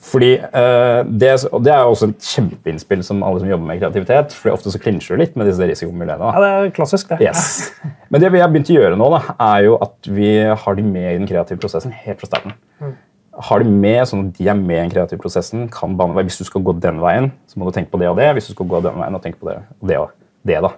Fordi 0.00 0.30
uh, 0.40 1.02
det, 1.04 1.28
og 1.52 1.60
det 1.64 1.72
er 1.74 1.82
jo 1.84 1.92
også 1.92 2.08
et 2.08 2.28
kjempeinnspill 2.32 3.02
som 3.04 3.20
alle 3.26 3.42
som 3.42 3.50
jobber 3.50 3.68
med 3.68 3.82
kreativitet. 3.82 4.32
for 4.32 4.54
Ofte 4.54 4.72
så 4.72 4.80
klinsjer 4.80 5.16
du 5.16 5.20
litt 5.20 5.36
med 5.36 5.50
disse 5.50 5.66
risikomiljøene. 5.68 6.30
Ja, 6.32 6.40
det 6.40 6.50
er 6.50 6.72
klassisk, 6.76 7.12
det. 7.12 7.28
Yes. 7.28 7.68
Men 8.08 8.24
det 8.24 8.32
vi 8.32 8.40
har 8.40 8.48
begynt 8.48 8.72
å 8.72 8.78
gjøre 8.78 8.96
nå, 8.96 9.10
da, 9.12 9.20
er 9.50 9.66
jo 9.68 9.76
at 9.84 10.08
vi 10.08 10.32
har 10.64 10.78
de 10.78 10.86
med 10.86 11.08
i 11.10 11.18
den 11.18 11.28
kreative 11.28 11.60
prosessen 11.60 11.92
helt 11.92 12.22
fra 12.22 12.30
starten. 12.32 12.56
Har 13.50 13.62
de 13.62 13.72
med, 13.72 14.00
sånn 14.08 14.26
at 14.30 14.40
de 14.40 14.48
er 14.48 14.56
med 14.56 14.78
i 14.78 14.82
den 14.86 14.94
kreative 14.94 15.20
prosessen, 15.20 15.68
kan 15.72 15.92
bane 16.00 16.16
vei. 16.16 16.24
Hvis 16.28 16.40
du 16.40 16.48
skal 16.48 16.64
gå 16.64 16.74
den 16.80 17.04
veien, 17.04 17.28
så 17.48 17.60
må 17.60 17.68
du 17.68 17.76
tenke 17.76 17.92
på 17.92 18.00
det 18.00 18.08
og 18.08 18.16
det. 18.18 18.32
Hvis 18.38 18.48
du 18.48 18.56
skal 18.56 18.72
gå 18.72 18.80
den 18.88 18.96
veien, 19.04 19.20
og 19.20 19.24
tenke 19.24 19.40
på 19.40 19.52
det 19.52 19.60
og 19.60 19.92
det 19.92 20.00
og 20.00 20.16
det. 20.48 20.62
da. 20.64 20.72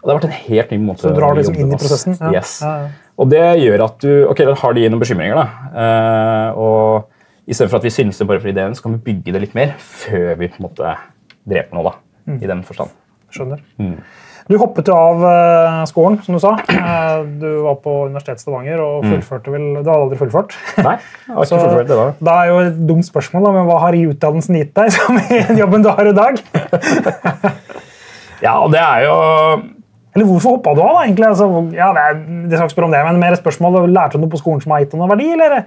Det 0.00 0.10
har 0.10 0.18
vært 0.18 0.28
en 0.28 0.36
helt 0.36 0.74
ny 0.74 0.78
måte 0.82 1.04
Så 1.04 1.12
du 1.12 1.18
drar 1.20 1.36
liksom 1.38 1.58
inn 1.60 1.72
i 1.72 1.78
prosessen? 1.80 2.16
Ja. 2.20 2.32
Yes. 2.38 2.58
Ja, 2.64 2.74
ja. 2.84 3.10
Og 3.20 3.28
det 3.28 3.42
gjør 3.60 3.84
at 3.84 3.98
du 4.00 4.12
Ok, 4.30 4.44
da 4.48 4.56
har 4.62 4.76
de 4.76 4.86
noen 4.88 5.02
bekymringer, 5.02 5.40
da. 5.40 5.74
Eh, 5.84 6.60
og 6.60 7.50
istedenfor 7.50 7.80
at 7.80 7.88
vi 7.88 7.92
synser 7.92 8.28
bare 8.28 8.40
for 8.40 8.52
ideen, 8.52 8.74
så 8.76 8.86
kan 8.86 8.96
vi 8.96 9.04
bygge 9.10 9.34
det 9.36 9.44
litt 9.44 9.58
mer 9.58 9.74
før 9.82 10.34
vi 10.40 10.48
på 10.48 10.60
en 10.60 10.68
måte 10.70 10.96
dreper 11.50 11.76
noe, 11.76 11.92
da. 11.92 11.94
Mm. 12.30 12.40
I 12.40 12.50
den 12.54 12.66
forstand. 12.66 12.94
Skjønner. 13.34 13.62
Du 14.50 14.56
hoppet 14.58 14.88
jo 14.90 14.94
av 14.98 15.20
eh, 15.28 15.80
skolen, 15.86 16.16
som 16.24 16.34
du 16.34 16.40
sa. 16.42 16.56
Eh, 16.74 17.20
du 17.38 17.46
var 17.62 17.76
på 17.84 17.92
Universitetet 18.08 18.40
i 18.40 18.46
Stavanger 18.46 18.80
og 18.82 19.04
fullførte 19.06 19.52
vel 19.54 19.66
Du 19.76 19.84
hadde 19.84 19.94
aldri 19.94 20.18
fullført? 20.18 20.56
Nei, 20.82 20.96
jeg 20.98 21.36
har 21.36 21.44
ikke 21.44 21.50
Så 21.52 21.60
fullført 21.60 21.90
det 21.92 21.98
da. 22.00 22.06
da 22.30 22.34
er 22.40 22.50
jo 22.50 22.56
et 22.64 22.80
dumt 22.88 23.06
spørsmål, 23.06 23.46
da, 23.46 23.52
men 23.58 23.68
hva 23.68 23.78
har 23.84 23.98
utdannelsen 24.00 24.58
gitt 24.58 24.72
deg 24.80 24.94
som 24.96 25.20
i 25.20 25.42
jobben 25.60 25.86
du 25.86 25.92
har 25.92 26.10
i 26.10 26.16
dag? 26.16 26.40
Ja, 28.44 28.56
og 28.64 28.72
det 28.72 28.80
er 28.80 29.06
jo 29.06 29.14
Eller 30.16 30.26
hvorfor 30.26 30.56
hoppa 30.56 30.74
du 30.74 30.82
av? 30.82 30.96
da, 30.96 31.06
egentlig? 31.06 31.28
Altså, 31.28 31.46
ja, 31.76 31.92
det, 31.94 32.04
er, 32.08 32.20
det 32.50 32.58
skal 32.58 32.66
ikke 32.66 32.76
spørre 32.76 32.90
om 32.90 32.94
det, 32.96 33.06
men 33.06 33.22
mer 33.22 33.38
spørsmål, 33.38 33.80
Lærte 33.92 34.18
du 34.18 34.24
noe 34.24 34.32
på 34.32 34.40
skolen 34.40 34.62
som 34.64 34.74
har 34.74 34.84
gitt 34.84 34.94
deg 34.94 35.02
noe 35.02 35.10
verdi, 35.12 35.28
eller 35.36 35.60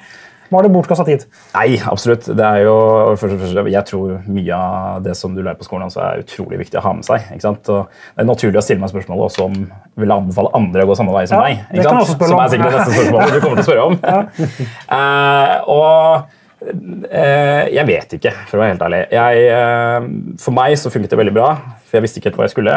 var 0.53 0.63
det 0.63 0.70
bortkasta 0.74 1.06
tid? 1.08 1.24
Nei, 1.56 1.80
absolutt. 1.89 2.27
Det 2.38 2.46
er 2.46 2.65
jo, 2.68 2.74
først 3.18 3.36
og 3.36 3.39
fremst, 3.42 3.72
jeg 3.74 3.86
tror 3.89 4.12
mye 4.36 4.58
av 4.58 5.00
det 5.06 5.15
som 5.18 5.34
du 5.34 5.42
lærer 5.42 5.58
på 5.58 5.65
skolen, 5.65 5.88
også 5.88 6.03
er 6.03 6.22
utrolig 6.22 6.60
viktig 6.62 6.77
å 6.77 6.84
ha 6.86 6.92
med 6.98 7.08
seg. 7.08 7.25
ikke 7.34 7.46
sant? 7.48 7.72
Og 7.74 7.88
det 7.89 8.22
er 8.22 8.30
naturlig 8.30 8.62
å 8.62 8.65
stille 8.65 8.84
meg 8.84 8.92
spørsmålet 8.94 9.25
også 9.30 9.48
om 9.48 9.58
vil 10.03 10.13
anbefale 10.13 10.53
andre 10.60 10.86
å 10.86 10.92
gå 10.92 11.00
samme 11.00 11.15
vei 11.15 11.25
som 11.30 11.39
Ja, 11.39 11.48
meg. 11.48 11.65
ikke 11.74 11.88
sant? 11.88 12.13
jeg 12.13 12.30
som 12.30 12.38
om. 12.38 12.44
er 12.44 12.53
sikkert 12.53 12.70
det 12.70 12.77
neste 12.77 12.98
spørsmålet 13.00 13.34
du 13.34 13.42
kommer 13.42 13.58
til 13.58 13.63
å 13.63 13.70
spørre 13.72 13.89
om. 13.89 14.00
Eh, 14.94 15.56
og 15.74 16.27
uh, 16.63 17.63
jeg 17.74 17.86
vet 17.88 18.13
ikke, 18.20 18.34
for 18.50 18.60
å 18.60 18.62
være 18.62 18.75
helt 18.75 18.84
ærlig. 18.86 19.00
Jeg, 19.13 19.48
uh, 19.58 20.38
for 20.44 20.56
meg 20.56 20.75
så 20.80 20.92
funket 20.94 21.15
det 21.15 21.20
veldig 21.20 21.34
bra, 21.36 21.50
for 21.94 22.00
jeg 22.00 22.08
visste 22.08 22.20
ikke 22.20 22.32
helt 22.32 22.40
hva 22.42 22.48
jeg 22.50 22.56
skulle. 22.56 22.76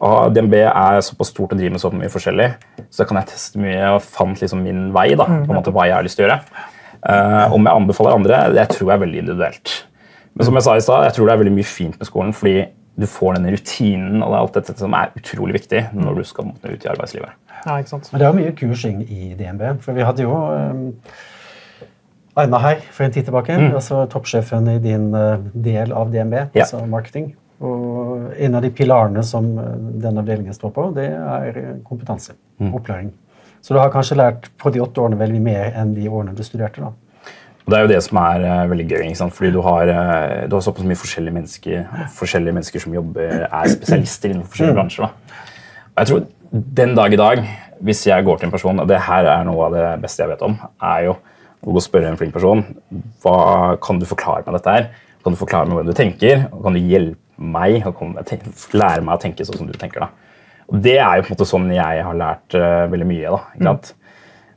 Og 0.00 0.34
DNB 0.34 0.54
er 0.64 1.00
såpass 1.04 1.30
stort 1.30 1.52
og 1.52 1.60
driver 1.60 1.76
med 1.76 1.82
så 1.82 1.90
mye 1.94 2.10
forskjellig, 2.10 2.46
så 2.88 3.02
da 3.02 3.08
kan 3.08 3.20
jeg 3.20 3.30
teste 3.34 3.60
mye 3.60 3.90
og 3.94 4.00
fant 4.02 4.40
liksom 4.40 4.62
min 4.64 4.86
vei. 4.96 5.10
da, 5.14 5.26
på 5.28 5.52
en 5.52 5.58
måte 5.58 5.74
hva 5.74 5.86
jeg 5.86 5.98
har 5.98 6.06
lyst 6.06 6.18
til 6.18 6.26
å 6.26 6.30
gjøre. 6.30 6.40
Uh, 7.04 7.52
om 7.52 7.66
jeg 7.68 7.82
anbefaler 7.82 8.16
andre, 8.16 8.38
det 8.56 8.64
tror 8.72 8.88
jeg 8.88 8.96
er 8.96 9.02
veldig 9.04 9.20
individuelt. 9.22 9.74
Men 10.34 10.48
som 10.48 10.56
jeg 10.58 10.66
sa 10.66 10.74
i 10.74 10.82
stad, 10.82 11.04
jeg 11.06 11.14
tror 11.18 11.28
det 11.28 11.34
er 11.34 11.42
veldig 11.44 11.54
mye 11.60 11.68
fint 11.68 12.00
med 12.00 12.08
skolen, 12.08 12.32
fordi 12.34 12.64
du 12.96 13.06
får 13.10 13.36
denne 13.36 13.52
rutinen 13.52 14.22
og 14.22 14.30
det 14.30 14.34
er 14.34 14.40
alt 14.40 14.56
dette 14.56 14.74
som 14.78 14.94
er 14.96 15.14
utrolig 15.18 15.56
viktig 15.58 15.80
når 15.98 16.20
du 16.20 16.26
skal 16.28 16.48
måtte 16.48 16.70
ut 16.70 16.84
i 16.86 16.90
arbeidslivet. 16.90 17.36
Ja, 17.64 17.76
ikke 17.78 17.94
sant? 17.94 18.10
Men 18.12 18.20
det 18.20 18.26
er 18.26 18.32
jo 18.32 18.40
mye 18.40 18.56
kursing 18.58 19.00
i 19.04 19.32
DNB. 19.38 19.64
For 19.84 19.96
vi 19.96 20.04
hadde 20.06 20.26
jo 20.26 20.34
um, 20.34 20.82
Aina 22.38 22.60
her 22.62 22.82
for 22.90 23.06
en 23.06 23.14
tid 23.14 23.26
tilbake. 23.28 23.56
altså 23.74 24.04
Toppsjefen 24.10 24.68
i 24.72 24.78
din 24.82 25.10
uh, 25.14 25.42
del 25.54 25.92
av 25.92 26.12
DNB, 26.12 26.34
Ja. 26.54 26.64
altså 26.66 26.84
marketing. 26.86 27.34
Og 27.64 28.34
en 28.46 28.58
av 28.58 28.64
de 28.64 28.70
pilarene 28.74 29.22
som 29.26 29.46
uh, 29.58 29.74
den 30.02 30.20
avdelingen 30.20 30.56
står 30.56 30.72
på, 30.74 30.88
det 30.96 31.08
er 31.12 31.60
kompetanse. 31.86 32.34
kompetanse. 32.34 32.74
Opplæring. 32.74 33.12
Så 33.64 33.72
du 33.72 33.80
har 33.80 33.92
kanskje 33.92 34.18
lært 34.20 34.50
på 34.60 34.70
de 34.70 34.82
åtte 34.84 35.00
årene 35.00 35.16
veldig 35.16 35.40
mer 35.40 35.72
enn 35.72 35.94
de 35.96 36.04
årene 36.10 36.36
du 36.36 36.42
studerte. 36.44 36.84
da. 36.84 36.92
Og 37.64 37.72
Det 37.72 37.78
er 37.78 37.86
jo 37.86 37.92
det 37.94 38.02
som 38.04 38.20
er 38.20 38.44
uh, 38.44 38.70
veldig 38.70 38.88
gøy. 38.90 39.02
ikke 39.06 39.20
sant? 39.22 39.34
Fordi 39.34 39.52
du 39.54 39.60
har, 39.64 39.88
uh, 39.88 40.46
du 40.48 40.56
har 40.56 40.64
såpass 40.66 40.88
mye 40.88 41.00
forskjellige 41.00 41.38
mennesker, 41.38 41.84
forskjellige 42.18 42.56
mennesker 42.58 42.84
som 42.84 42.96
jobber, 42.96 43.46
er 43.48 43.72
spesialister 43.72 44.34
innenfor 44.34 44.52
forskjellige 44.52 44.80
bransjer. 44.80 45.06
da. 45.06 45.40
Og 45.94 46.02
jeg 46.02 46.12
tror 46.12 46.26
Den 46.54 46.92
dag 46.94 47.12
i 47.12 47.16
dag, 47.18 47.40
hvis 47.82 48.06
jeg 48.06 48.24
går 48.24 48.36
til 48.38 48.46
en 48.46 48.52
person, 48.52 48.80
og 48.80 48.86
det 48.88 49.00
her 49.02 49.26
er 49.26 49.40
noe 49.44 49.64
av 49.66 49.72
det 49.74 49.86
beste 50.04 50.22
jeg 50.22 50.30
vet 50.30 50.42
om, 50.46 50.52
er 50.78 51.00
jo 51.08 51.16
å 51.64 51.72
gå 51.72 51.80
og 51.80 51.82
spørre 51.82 52.12
en 52.12 52.18
flink 52.20 52.34
person 52.36 52.62
hva 53.24 53.74
kan 53.82 53.98
du 53.98 54.06
forklare 54.06 54.44
meg 54.46 54.54
dette 54.54 54.74
her? 54.76 54.86
Kan 55.24 55.32
du 55.34 55.40
forklare 55.40 55.66
meg 55.66 55.78
hvordan 55.78 55.92
du 55.94 55.98
tenker? 55.98 56.46
Og 56.52 56.62
kan 56.66 56.76
du 56.76 56.80
hjelpe 56.80 57.20
meg 57.38 57.82
å 57.88 57.92
komme- 57.96 58.22
lære 58.76 59.02
meg 59.02 59.16
å 59.16 59.20
tenke 59.22 59.44
sånn 59.46 59.56
som 59.58 59.66
du 59.66 59.72
tenker? 59.80 60.00
da? 60.04 60.08
Og 60.70 60.80
Det 60.82 60.98
er 60.98 61.16
jo 61.16 61.22
på 61.22 61.32
en 61.32 61.36
måte 61.36 61.48
sånn 61.48 61.68
jeg 61.74 62.04
har 62.04 62.14
lært 62.14 62.54
uh, 62.54 62.86
veldig 62.92 63.06
mye. 63.08 63.30
da, 63.30 63.40
ikke 63.56 63.64
sant? 63.64 63.94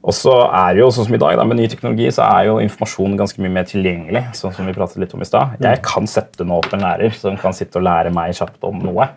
Og 0.07 0.13
så 0.13 0.33
er 0.53 0.73
det 0.75 0.79
jo 0.83 0.91
sånn 0.93 1.05
som 1.07 1.15
i 1.15 1.17
dag, 1.17 1.35
da, 1.35 1.43
Med 1.43 1.57
ny 1.57 1.67
teknologi 1.67 2.07
så 2.15 2.23
er 2.27 2.45
jo 2.47 2.59
informasjon 2.63 3.17
ganske 3.17 3.41
mye 3.43 3.51
mer 3.51 3.63
tilgjengelig. 3.67 4.23
sånn 4.37 4.53
som 4.53 4.65
vi 4.65 4.73
pratet 4.73 4.97
litt 5.01 5.13
om 5.13 5.21
i 5.21 5.25
stad. 5.27 5.57
Jeg 5.59 5.81
kan 5.83 6.07
sette 6.07 6.45
nå 6.47 6.59
opp 6.61 6.71
en 6.73 6.85
lærer 6.85 7.11
som 7.17 7.35
kan 7.35 7.51
sitte 7.51 7.75
og 7.81 7.83
lære 7.83 8.13
meg 8.13 8.31
kjapt 8.37 8.63
om 8.63 8.79
noe. 8.79 9.09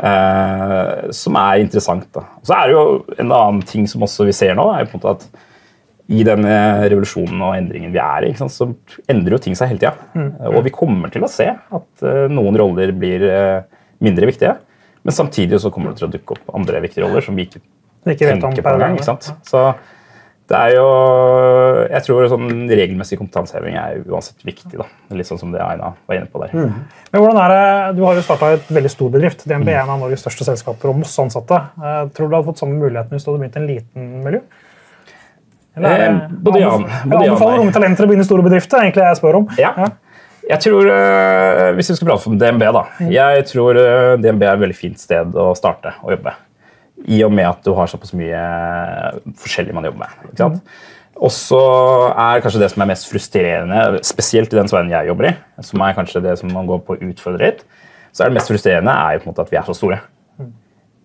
eh, 0.00 1.10
som 1.12 1.36
er 1.36 1.60
interessant. 1.60 2.06
da. 2.12 2.20
Og 2.20 2.44
Så 2.46 2.54
er 2.54 2.66
det 2.68 2.72
jo 2.76 3.04
En 3.18 3.32
annen 3.32 3.62
ting 3.62 3.86
som 3.86 4.00
også 4.02 4.24
vi 4.24 4.32
ser 4.32 4.54
nå, 4.54 4.64
er 4.72 4.84
jo 4.84 4.90
på 4.92 4.94
en 4.94 5.00
måte 5.00 5.10
at 5.10 5.28
i 6.10 6.24
denne 6.26 6.54
revolusjonen 6.90 7.42
og 7.46 7.54
endringen 7.54 7.92
vi 7.94 8.00
er 8.02 8.24
i, 8.26 8.32
så 8.34 8.66
endrer 9.08 9.36
jo 9.36 9.42
ting 9.44 9.54
seg 9.58 9.70
hele 9.70 9.78
tida. 9.78 9.94
Og 10.50 10.64
vi 10.66 10.72
kommer 10.74 11.12
til 11.14 11.22
å 11.22 11.30
se 11.30 11.46
at 11.54 12.02
eh, 12.02 12.26
noen 12.32 12.58
roller 12.58 12.90
blir, 12.96 13.22
eh, 13.30 13.62
mindre 14.02 14.26
viktige. 14.26 14.56
Men 15.06 15.14
samtidig 15.16 15.60
så 15.62 15.70
kommer 15.72 15.92
det 15.94 16.00
til 16.02 16.08
å 16.08 16.12
dukke 16.12 16.34
opp 16.36 16.50
andre 16.58 16.82
viktige 16.82 17.06
roller 17.06 17.22
som 17.24 17.36
vi 17.38 17.46
ikke 17.46 17.62
ikke 18.10 18.34
tenker 18.40 18.62
på 18.64 18.74
engang. 18.74 18.96
gang. 18.98 19.18
Så 19.46 19.62
det 20.50 20.58
er 20.58 20.72
jo 20.74 20.86
Jeg 21.90 22.02
tror 22.06 22.26
sånn 22.32 22.48
regelmessig 22.68 23.18
kompetanseheving 23.20 23.76
er 23.78 24.00
uansett 24.10 24.42
viktig. 24.44 24.76
da. 24.80 24.86
Litt 25.14 25.28
sånn 25.28 25.38
som 25.38 25.52
det 25.52 25.60
Aina 25.62 25.92
var 26.08 26.16
inne 26.16 26.26
på 26.32 26.40
der. 26.42 26.50
Men 26.56 27.20
hvordan 27.22 27.38
er 27.44 27.54
det, 27.54 27.96
Du 27.96 28.02
har 28.04 28.14
jo 28.18 28.24
starta 28.26 28.52
et 28.56 28.66
veldig 28.68 28.90
stor 28.90 29.10
bedrift. 29.10 29.46
DNB 29.46 29.68
Mm. 29.68 29.76
er 29.76 29.82
en 29.84 29.90
av 29.94 30.00
Norges 30.00 30.24
største 30.24 30.44
selskaper 30.48 30.88
og 30.90 30.98
masse 30.98 31.18
ansatte. 31.22 31.54
Eh, 31.78 32.08
Tror 32.10 32.26
du 32.26 32.28
du 32.28 32.36
hadde 32.36 32.48
fått 32.50 32.58
samme 32.58 32.80
muligheten 32.80 33.10
hvis 33.14 33.24
du 33.24 33.30
hadde 33.30 33.40
begynt 33.44 33.56
en 33.56 33.66
liten 33.68 34.24
miljø? 34.24 34.40
Eller 35.80 35.96
er 35.96 36.10
Eh, 36.10 36.28
både 36.44 36.60
ja- 36.60 36.76
både 36.76 37.24
jeg 37.24 37.32
anbefaler 37.32 37.64
unge 37.64 37.72
talenter 37.72 38.04
å 38.04 38.10
begynne 38.10 38.24
i 38.26 38.28
store 38.28 38.44
bedrifter. 38.46 38.78
egentlig 38.84 39.02
jeg 39.06 39.16
spør 39.20 39.40
om. 39.40 39.48
Ja. 39.58 39.72
Jeg 40.50 40.60
tror, 40.64 40.86
uh, 40.88 41.72
Hvis 41.76 41.90
vi 41.90 41.96
skal 41.96 42.08
prate 42.08 42.26
om 42.30 42.38
DNB, 42.38 42.64
da. 42.74 42.84
Jeg 43.12 43.44
tror 43.46 43.76
uh, 43.78 44.16
DNB 44.20 44.42
er 44.42 44.54
et 44.54 44.62
veldig 44.64 44.76
fint 44.76 44.98
sted 44.98 45.34
å 45.38 45.50
starte 45.58 45.92
å 46.02 46.10
jobbe. 46.10 46.32
I 47.06 47.22
og 47.24 47.32
med 47.32 47.46
at 47.48 47.62
du 47.64 47.72
har 47.76 47.86
såpass 47.88 48.12
mye 48.12 48.36
eh, 48.36 49.20
forskjellig 49.40 49.72
man 49.72 49.86
jobber 49.88 50.02
med. 50.02 50.08
ikke 50.28 50.42
sant? 50.42 50.60
Og 51.16 51.30
så 51.32 51.60
er 52.12 52.42
kanskje 52.44 52.60
det 52.60 52.70
som 52.72 52.82
er 52.84 52.90
mest 52.90 53.08
frustrerende, 53.08 54.00
spesielt 54.04 54.52
i 54.52 54.58
den 54.58 54.68
sveien 54.68 54.90
jeg 54.92 55.08
jobber 55.08 55.30
i, 55.30 55.32
som 55.64 55.80
er 55.80 55.96
kanskje 55.96 56.22
det 56.24 56.38
som 56.40 56.52
man 56.52 56.68
går 56.68 56.82
på 56.84 56.98
utfordret, 57.08 57.64
så 58.12 58.24
er 58.24 58.28
det 58.28 58.36
mest 58.36 58.52
frustrerende 58.52 58.92
er 58.92 59.16
jo 59.16 59.22
på 59.22 59.28
en 59.28 59.32
måte 59.32 59.46
at 59.46 59.52
vi 59.52 59.56
er 59.56 59.64
så 59.64 59.76
store. 59.76 60.00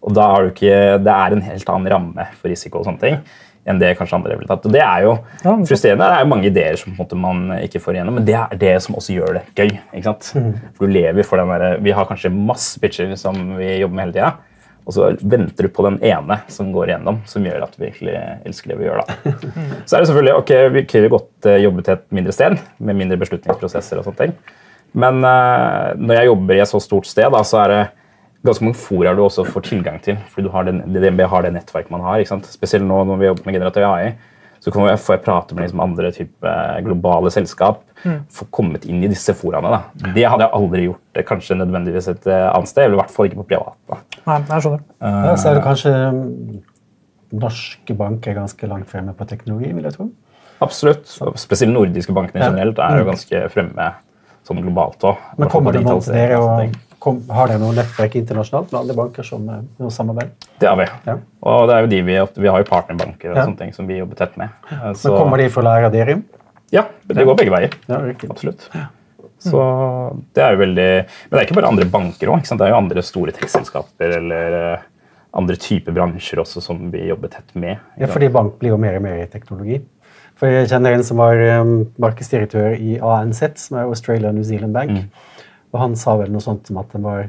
Og 0.05 0.13
da 0.13 0.27
har 0.33 0.43
du 0.43 0.51
ikke, 0.51 0.99
Det 1.03 1.15
er 1.15 1.31
en 1.33 1.41
helt 1.41 1.69
annen 1.69 1.91
ramme 1.91 2.27
for 2.41 2.51
risiko 2.51 2.79
og 2.79 2.85
sånne 2.89 2.99
ting 2.99 3.21
enn 3.65 3.79
det 3.81 3.95
kanskje 3.97 4.17
andre 4.19 4.35
ville 4.37 4.47
tatt. 4.49 4.65
Og 4.67 4.73
det 4.75 4.81
er 4.85 5.05
jo 5.07 5.13
Ja, 5.43 5.55
frustrerende. 5.65 6.05
Det 6.05 6.17
er 6.19 6.23
jo 6.25 6.31
mange 6.31 6.49
ideer 6.51 6.75
som 6.77 6.95
måte 6.97 7.17
man 7.17 7.45
ikke 7.63 7.81
får 7.81 7.97
igjennom, 7.97 8.19
men 8.19 8.25
det 8.27 8.35
er 8.37 8.57
det 8.61 8.73
som 8.85 8.95
også 8.95 9.15
gjør 9.15 9.39
det 9.39 9.45
gøy. 9.57 9.71
ikke 9.93 10.03
sant? 10.09 10.31
For 10.77 10.85
du 10.85 10.93
lever 10.93 11.23
for 11.25 11.37
den 11.41 11.49
der, 11.49 11.79
Vi 11.81 11.91
har 11.91 12.05
kanskje 12.05 12.29
masse 12.33 12.79
pitcher 12.79 13.15
som 13.17 13.57
vi 13.57 13.79
jobber 13.79 13.95
med 13.95 14.05
hele 14.05 14.13
tida. 14.19 14.33
Og 14.85 14.93
så 14.93 15.07
venter 15.17 15.65
du 15.65 15.69
på 15.73 15.81
den 15.87 15.97
ene 16.05 16.37
som 16.47 16.67
går 16.71 16.91
igjennom, 16.91 17.17
som 17.25 17.41
gjør 17.43 17.63
at 17.65 17.73
vi 17.79 17.87
virkelig 17.87 18.19
elsker 18.45 18.69
det 18.69 18.77
vi 18.77 18.85
gjør. 18.85 19.01
da. 19.01 19.31
Så 19.89 19.95
er 19.97 20.03
det 20.03 20.09
selvfølgelig, 20.11 20.35
ok, 20.37 20.51
Vi 20.75 20.83
kunne 20.85 21.09
godt 21.09 21.31
jobbet 21.49 21.63
jobbe 21.63 21.81
til 21.87 21.93
et 21.93 22.05
mindre 22.13 22.31
sted 22.37 22.57
med 22.77 22.95
mindre 22.95 23.17
beslutningsprosesser. 23.17 23.97
og 23.97 24.05
sånne 24.05 24.19
ting. 24.19 24.35
Men 24.93 25.25
uh, 25.25 25.97
når 25.97 26.19
jeg 26.19 26.29
jobber 26.29 26.53
i 26.53 26.61
et 26.61 26.69
så 26.69 26.79
stort 26.79 27.09
sted, 27.09 27.25
da, 27.33 27.41
så 27.41 27.63
er 27.63 27.73
det 27.73 27.81
ganske 28.45 28.65
mange 28.65 28.79
fora 28.79 29.13
du 29.15 29.23
også 29.25 29.45
får 29.47 29.65
tilgang 29.69 29.99
til. 30.03 30.17
fordi 30.31 30.47
du 30.47 30.53
har 30.53 30.67
den, 30.67 30.83
DNB 30.93 31.25
har 31.31 31.45
det 31.45 31.53
nettverket 31.55 31.91
man 31.93 32.05
har. 32.05 32.21
ikke 32.21 32.35
sant? 32.35 32.47
Spesielt 32.51 32.85
nå 32.87 33.01
når 33.09 33.21
vi 33.21 33.29
jobber 33.29 33.49
med 33.49 33.57
generativ 33.57 33.87
AI. 33.89 34.15
Så 34.63 34.71
kan 34.73 34.87
jeg, 34.87 34.97
får 34.97 35.13
jeg 35.13 35.23
prate 35.25 35.55
med 35.55 35.65
liksom 35.65 35.81
andre 35.83 36.09
type 36.15 36.51
globale 36.87 37.29
selskap. 37.33 37.83
Få 38.33 38.47
kommet 38.53 38.85
inn 38.89 39.03
i 39.05 39.09
disse 39.11 39.33
foraene. 39.37 39.69
da. 39.69 40.11
Det 40.15 40.23
hadde 40.25 40.45
jeg 40.47 40.57
aldri 40.57 40.87
gjort 40.87 41.19
eh, 41.19 41.25
kanskje 41.27 41.57
nødvendigvis 41.59 42.07
et 42.09 42.25
eh, 42.29 42.45
annet 42.49 42.71
sted. 42.71 42.87
Eller 42.87 42.97
i 42.97 43.01
hvert 43.03 43.13
fall 43.13 43.29
ikke 43.29 43.43
på 43.43 43.49
privat. 43.51 43.77
da. 43.91 43.99
Nei, 44.25 44.39
jeg 44.49 44.65
skjønner. 44.65 44.81
Uh, 45.05 45.33
så 45.37 45.51
er 45.51 45.59
det 45.59 45.65
kanskje 45.65 45.93
mm, 46.15 46.55
norske 47.43 47.97
banker 47.99 48.37
ganske 48.39 48.71
langt 48.71 48.89
fremme 48.89 49.13
på 49.17 49.27
teknologi, 49.29 49.69
vil 49.75 49.85
jeg 49.85 49.97
tro. 49.99 50.09
Absolutt. 50.65 51.13
Og 51.21 51.37
Spesielt 51.41 51.75
nordiske 51.75 52.15
bankene 52.15 52.47
generelt 52.47 52.81
er 52.81 53.01
jo 53.01 53.07
ganske 53.11 53.45
fremme 53.53 53.91
sånn 54.45 54.61
globalt 54.61 55.05
òg. 55.09 55.21
Men 55.41 55.51
kommer 55.51 55.75
det 55.75 55.83
noen 55.85 56.03
til 56.05 56.15
dere 56.15 56.41
og 56.41 56.75
kom, 57.05 57.21
har 57.29 57.51
dere 57.51 57.61
noe 57.61 57.75
nettverk 57.77 58.17
internasjonalt 58.19 58.73
med 58.73 58.79
andre 58.81 58.97
banker 58.97 59.27
som 59.27 59.45
eh, 59.53 59.61
noe 59.81 59.93
samarbeid? 59.93 60.33
Det 60.61 60.69
har 60.71 60.79
vi. 60.79 60.87
Ja. 61.05 61.17
Og 61.45 61.69
det 61.69 61.77
er 61.77 61.85
jo 61.85 61.91
de 61.93 62.01
vi, 62.09 62.17
vi 62.41 62.51
har 62.51 62.63
jo 62.63 62.69
partnerbanker 62.71 63.31
og 63.31 63.37
Ja. 63.37 63.45
sånne 63.45 63.61
ting 63.61 63.73
som 63.77 63.87
vi 63.89 64.01
jobber 64.01 64.17
tett 64.19 64.35
med. 64.41 64.49
Så 64.97 65.11
Men 65.13 65.19
kommer 65.21 65.41
de 65.41 65.49
for 65.53 65.61
å 65.63 65.69
lære 65.69 65.91
av 65.91 65.95
dere? 65.95 66.19
Ja, 66.73 66.87
det 67.07 67.25
går 67.27 67.37
begge 67.37 67.53
veier. 67.53 67.77
Ja. 67.87 68.01
Absolutt. 68.29 68.69
Så 69.45 69.61
det 70.33 70.41
er 70.41 70.55
jo 70.55 70.61
veldig 70.63 70.89
Men 71.05 71.35
det 71.35 71.39
er 71.41 71.45
ikke 71.45 71.57
bare 71.59 71.69
andre 71.69 71.85
banker 71.91 72.31
òg. 72.33 72.45
Det 72.47 72.65
er 72.65 72.71
jo 72.73 72.77
andre 72.79 73.03
store 73.05 73.33
tekstselskaper 73.35 74.17
eller 74.17 74.59
eh, 74.59 74.85
andre 75.35 75.57
typer 75.59 75.95
bransjer 75.95 76.39
også 76.41 76.63
som 76.63 76.87
vi 76.93 77.05
jobber 77.09 77.33
tett 77.33 77.51
med. 77.59 77.77
Ja, 77.99 78.07
fordi 78.07 78.31
bank 78.31 78.57
blir 78.61 78.71
jo 78.73 78.79
mer 78.81 78.97
og 78.97 79.03
mer 79.05 79.19
i 79.19 79.27
teknologi. 79.27 79.81
For 80.39 80.51
Jeg 80.51 80.67
kjenner 80.71 80.95
en 80.95 81.03
som 81.07 81.19
var 81.19 81.39
um, 81.61 81.85
markedsdirektør 82.01 82.75
i 82.75 82.97
ANZ, 82.99 83.41
som 83.67 83.77
er 83.79 83.87
Australia 83.87 84.33
New 84.35 84.43
Zealand 84.43 84.75
Bank. 84.75 84.91
Mm. 84.91 85.34
Og 85.75 85.81
Han 85.81 85.97
sa 85.99 86.15
vel 86.21 86.31
noe 86.31 86.43
sånt 86.43 86.69
som 86.69 86.79
at 86.79 86.93
det 86.95 87.01
var 87.03 87.27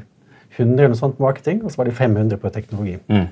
100 0.55 0.77
eller 0.79 0.93
noe 0.93 0.99
sånt 0.99 1.19
marketing, 1.21 1.59
og 1.63 1.73
så 1.73 1.81
var 1.81 1.89
det 1.89 1.97
500 1.97 2.39
på 2.41 2.51
teknologi. 2.55 2.95
Mm. 3.11 3.27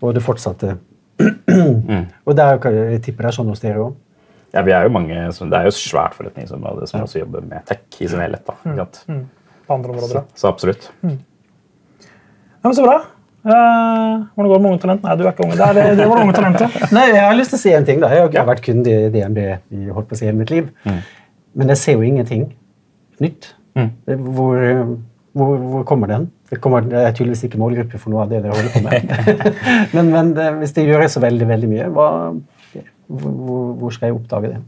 Og 0.00 0.14
det 0.16 0.22
fortsatte. 0.24 0.76
Mm. 1.20 2.06
Og 2.24 2.36
det 2.36 2.44
er 2.44 2.54
jo, 2.54 2.70
jeg 2.94 3.02
tipper 3.04 3.26
det 3.26 3.32
er 3.32 3.36
sånn 3.36 3.50
hos 3.50 3.60
dere 3.60 3.82
òg. 3.82 3.96
Ja, 4.54 4.62
vi 4.66 4.72
er 4.74 4.86
jo 4.86 4.92
mange, 4.94 5.14
Det 5.14 5.58
er 5.58 5.66
jo 5.68 5.74
svært 5.74 6.14
forretningsområde 6.16 6.86
som 6.88 7.04
også 7.04 7.20
jobber 7.20 7.44
med 7.46 7.66
tech 7.68 8.00
i 8.00 8.08
sin 8.08 8.22
helhet. 8.22 8.46
da, 8.46 8.54
ikke 8.64 8.76
sant? 8.78 9.26
På 9.66 9.76
andre 9.76 9.92
områder. 9.92 10.22
Så, 10.32 10.42
så 10.42 10.48
absolutt. 10.48 10.88
Ja, 11.02 12.64
men 12.64 12.74
Så 12.74 12.86
bra. 12.86 12.96
Eh, 13.40 14.24
hvordan 14.34 14.48
går 14.50 14.54
det 14.54 14.62
med 14.62 14.70
unge 14.70 14.80
talent? 14.80 15.04
Nei, 15.04 15.14
du 15.16 15.22
er 15.24 15.30
ikke 15.32 15.44
unge. 15.46 15.56
Det, 15.56 15.68
er, 15.68 15.76
det, 15.76 15.84
det 16.00 16.08
var 16.08 16.18
det 16.18 16.24
unge 16.26 16.34
talentet. 16.36 16.80
Nei, 16.96 17.06
jeg 17.12 17.22
har 17.24 17.38
lyst 17.38 17.54
til 17.54 17.60
å 17.60 17.62
si 17.62 17.76
en 17.76 17.86
ting. 17.88 18.02
da. 18.02 18.10
Jeg 18.12 18.26
har 18.26 18.34
har 18.40 18.50
vært 18.50 18.64
kunde 18.66 18.96
i 18.96 19.12
DNB 19.14 19.38
i 19.44 19.86
holdt 19.94 20.10
på 20.10 20.18
å 20.18 20.20
si 20.20 20.28
hele 20.28 20.40
mitt 20.40 20.52
liv. 20.52 20.68
Men 21.54 21.72
jeg 21.72 21.80
ser 21.80 21.96
jo 21.96 22.04
ingenting 22.06 22.50
nytt. 23.22 23.54
Mm. 23.78 23.90
Hvor, 24.34 24.64
hvor, 25.38 25.54
hvor 25.72 25.86
kommer 25.88 26.10
den? 26.10 26.28
Det, 26.50 26.58
kommer, 26.62 26.82
det 26.86 26.98
er 26.98 27.14
tydeligvis 27.14 27.44
ikke 27.46 27.60
målgruppe 27.60 28.00
for 28.02 28.12
noe 28.12 28.24
av 28.24 28.32
det 28.32 28.42
dere 28.42 28.56
holder 28.56 28.74
på 28.74 28.82
med. 28.86 29.46
men, 29.94 30.10
men 30.10 30.34
det, 30.36 30.50
hvis 30.62 30.74
det 30.76 30.88
gjøres 30.88 31.14
så 31.16 31.22
veldig 31.22 31.48
veldig 31.52 31.70
mye, 31.70 31.88
hva, 31.94 32.10
hvor, 33.06 33.72
hvor 33.78 33.94
skal 33.94 34.10
jeg 34.10 34.18
oppdage 34.18 34.54
det? 34.56 34.60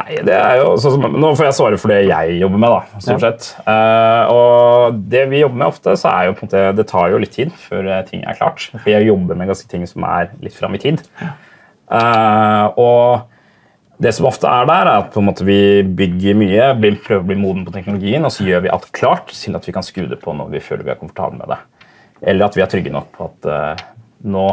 Nei, 0.00 0.14
det 0.24 0.32
er 0.32 0.62
jo 0.62 0.70
sånn 0.80 0.94
som, 0.94 1.16
Nå 1.20 1.34
får 1.36 1.50
jeg 1.50 1.56
svare 1.58 1.78
for 1.80 1.92
det 1.92 1.98
jeg 2.06 2.36
jobber 2.40 2.60
med, 2.62 2.72
da, 2.72 3.00
stort 3.04 3.24
sett. 3.24 3.48
Uh, 3.66 4.32
og 4.32 5.02
det 5.12 5.26
vi 5.28 5.42
jobber 5.42 5.60
med 5.60 5.68
ofte, 5.68 5.96
så 6.00 6.08
er 6.14 6.30
jo 6.30 6.36
på 6.38 6.46
en 6.46 6.48
måte, 6.48 6.62
det 6.78 6.86
tar 6.88 7.12
jo 7.12 7.20
litt 7.20 7.34
tid 7.36 7.52
før 7.66 7.90
eh, 7.90 8.04
ting 8.08 8.24
er 8.24 8.38
klart. 8.38 8.64
For 8.72 8.88
jeg 8.92 9.10
jobber 9.10 9.36
med 9.36 9.52
ganske 9.52 9.68
ting 9.68 9.84
som 9.88 10.06
er 10.08 10.32
litt 10.44 10.56
fram 10.56 10.78
i 10.78 10.80
tid. 10.80 11.02
Uh, 11.92 12.72
og 12.80 13.28
det 14.02 14.12
som 14.16 14.26
ofte 14.26 14.50
er 14.50 14.66
der, 14.66 14.88
er 14.90 15.28
at 15.30 15.42
vi 15.46 15.60
bygger 15.98 16.38
mye, 16.38 16.70
blir, 16.80 16.96
prøver 17.04 17.22
å 17.22 17.28
bli 17.28 17.36
moden 17.38 17.66
på 17.66 17.74
teknologien, 17.74 18.24
og 18.26 18.32
så 18.34 18.46
gjør 18.46 18.64
vi 18.64 18.72
alt 18.74 18.88
klart 18.96 19.30
til 19.36 19.58
at 19.58 19.68
vi 19.68 19.74
kan 19.74 19.86
skru 19.86 20.08
det 20.10 20.18
på 20.22 20.34
når 20.36 20.50
vi 20.54 20.62
føler 20.64 20.86
vi 20.86 20.94
er 20.94 20.98
komfortable 21.00 21.38
med 21.38 21.52
det. 21.52 21.60
Eller 22.32 22.46
at 22.46 22.58
vi 22.58 22.64
er 22.64 22.70
trygge 22.70 22.94
nok 22.94 23.12
på 23.14 23.28
at 23.28 23.48
uh, 23.50 23.84
nå 24.26 24.48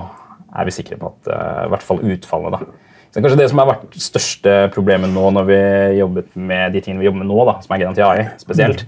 er 0.49 0.69
vi 0.69 0.75
sikre 0.75 0.99
på 1.01 1.09
at 1.11 1.31
uh, 1.31 1.65
i 1.65 1.71
hvert 1.73 1.85
fall 1.85 2.03
utfallet 2.03 2.57
da. 2.57 2.69
Så 3.09 3.23
kanskje 3.23 3.39
Det 3.39 3.49
som 3.49 3.61
har 3.63 3.71
vært 3.71 3.97
største 3.97 4.55
problemet 4.73 5.09
nå 5.09 5.29
når 5.33 5.49
vi 5.49 5.59
jobbet 5.97 6.35
med 6.37 6.75
de 6.75 6.83
tingene 6.85 7.01
vi 7.01 7.09
jobber 7.09 7.23
med 7.23 7.31
nå, 7.31 7.39
da, 7.49 7.55
som 7.65 7.73
er 7.73 7.81
genanti 7.81 8.05
AI 8.05 8.27
spesielt, 8.41 8.85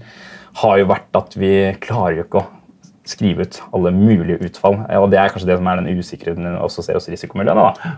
har 0.62 0.78
jo 0.78 0.90
vært 0.92 1.18
at 1.18 1.34
vi 1.38 1.54
klarer 1.82 2.20
jo 2.20 2.26
ikke 2.28 2.42
å 2.42 2.48
skrive 3.08 3.48
ut 3.48 3.58
alle 3.74 3.90
mulige 3.96 4.38
utfall. 4.46 4.78
Og 5.00 5.08
det 5.10 5.18
er 5.18 5.32
kanskje 5.34 5.48
det 5.50 5.58
som 5.58 5.66
er 5.66 5.80
den 5.80 5.98
usikkerheten 5.98 6.46
vi 6.46 6.54
også 6.62 6.86
ser 6.86 7.00
hos 7.00 7.10
risikomiljøene. 7.10 7.66
da. 7.72 7.94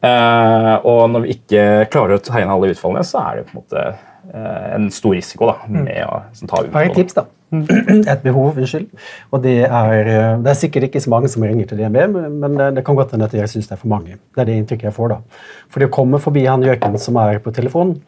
Eh, 0.00 0.76
og 0.88 1.10
når 1.12 1.26
vi 1.26 1.34
ikke 1.36 1.64
klarer 1.92 2.16
å 2.16 2.22
ta 2.24 2.40
inn 2.40 2.52
alle 2.52 2.72
utfallene, 2.72 3.04
så 3.06 3.20
er 3.26 3.40
det 3.40 3.50
på 3.50 3.52
en 3.52 3.60
måte 3.60 3.82
eh, 3.90 4.64
en 4.76 4.88
stor 4.94 5.12
risiko 5.16 5.50
da, 5.50 5.58
med 5.68 6.00
å 6.06 6.22
liksom, 6.30 6.48
ta 6.48 6.62
har 6.64 6.88
et 6.88 6.96
tips, 6.96 7.18
da. 7.18 7.26
Et 7.50 8.22
behov, 8.22 8.54
unnskyld. 8.62 8.86
Og 9.34 9.42
det 9.44 9.56
er, 9.66 10.08
eh, 10.08 10.34
det 10.40 10.52
er 10.52 10.58
sikkert 10.58 10.88
ikke 10.88 11.02
så 11.04 11.12
mange 11.12 11.28
som 11.32 11.44
ringer 11.44 11.68
til 11.68 11.82
DNB, 11.82 12.00
men- 12.14 12.56
det, 12.56 12.70
det 12.78 12.84
kan 12.86 12.96
godt 12.96 13.12
hende 13.12 13.28
at 13.28 13.36
jeg 13.36 13.52
syns 13.52 13.68
det 13.68 13.76
er 13.76 13.82
for 13.82 13.92
mange. 13.92 14.16
Det 14.16 14.44
er 14.44 14.48
det 14.48 14.58
inntrykket 14.62 14.88
jeg 14.88 14.96
får 14.96 15.12
da. 15.12 15.18
For 15.68 15.82
det 15.82 15.90
å 15.90 15.96
komme 15.98 16.22
forbi 16.22 16.46
han 16.48 16.64
gjøken 16.64 16.98
som 16.98 17.18
er 17.20 17.40
på 17.42 17.52
telefonen 17.52 18.00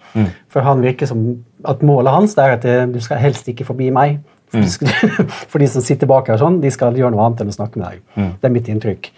For 0.48 0.64
han 0.64 0.81
virker 0.85 1.11
som 1.11 1.42
at 1.68 1.83
målet 1.83 2.14
hans 2.14 2.35
det 2.38 2.44
er 2.44 2.57
at 2.57 2.92
du 2.92 3.00
skal 3.00 3.20
helst 3.20 3.48
ikke 3.50 3.66
forbi 3.68 3.90
meg. 3.92 4.20
For, 4.52 4.61
mm. 4.61 5.28
for 5.50 5.59
de 5.59 5.68
som 5.72 5.85
sitter 5.85 6.07
bak 6.07 6.28
her, 6.28 6.37
sånn, 6.40 6.61
de 6.61 6.70
skal 6.70 6.96
gjøre 6.96 7.14
noe 7.14 7.24
annet 7.24 7.40
enn 7.40 7.52
å 7.52 7.57
snakke 7.57 7.81
med 7.81 7.88
deg. 7.88 8.33
Det 8.40 8.48
er 8.48 8.52
mitt 8.52 8.68
inntrykk. 8.68 9.09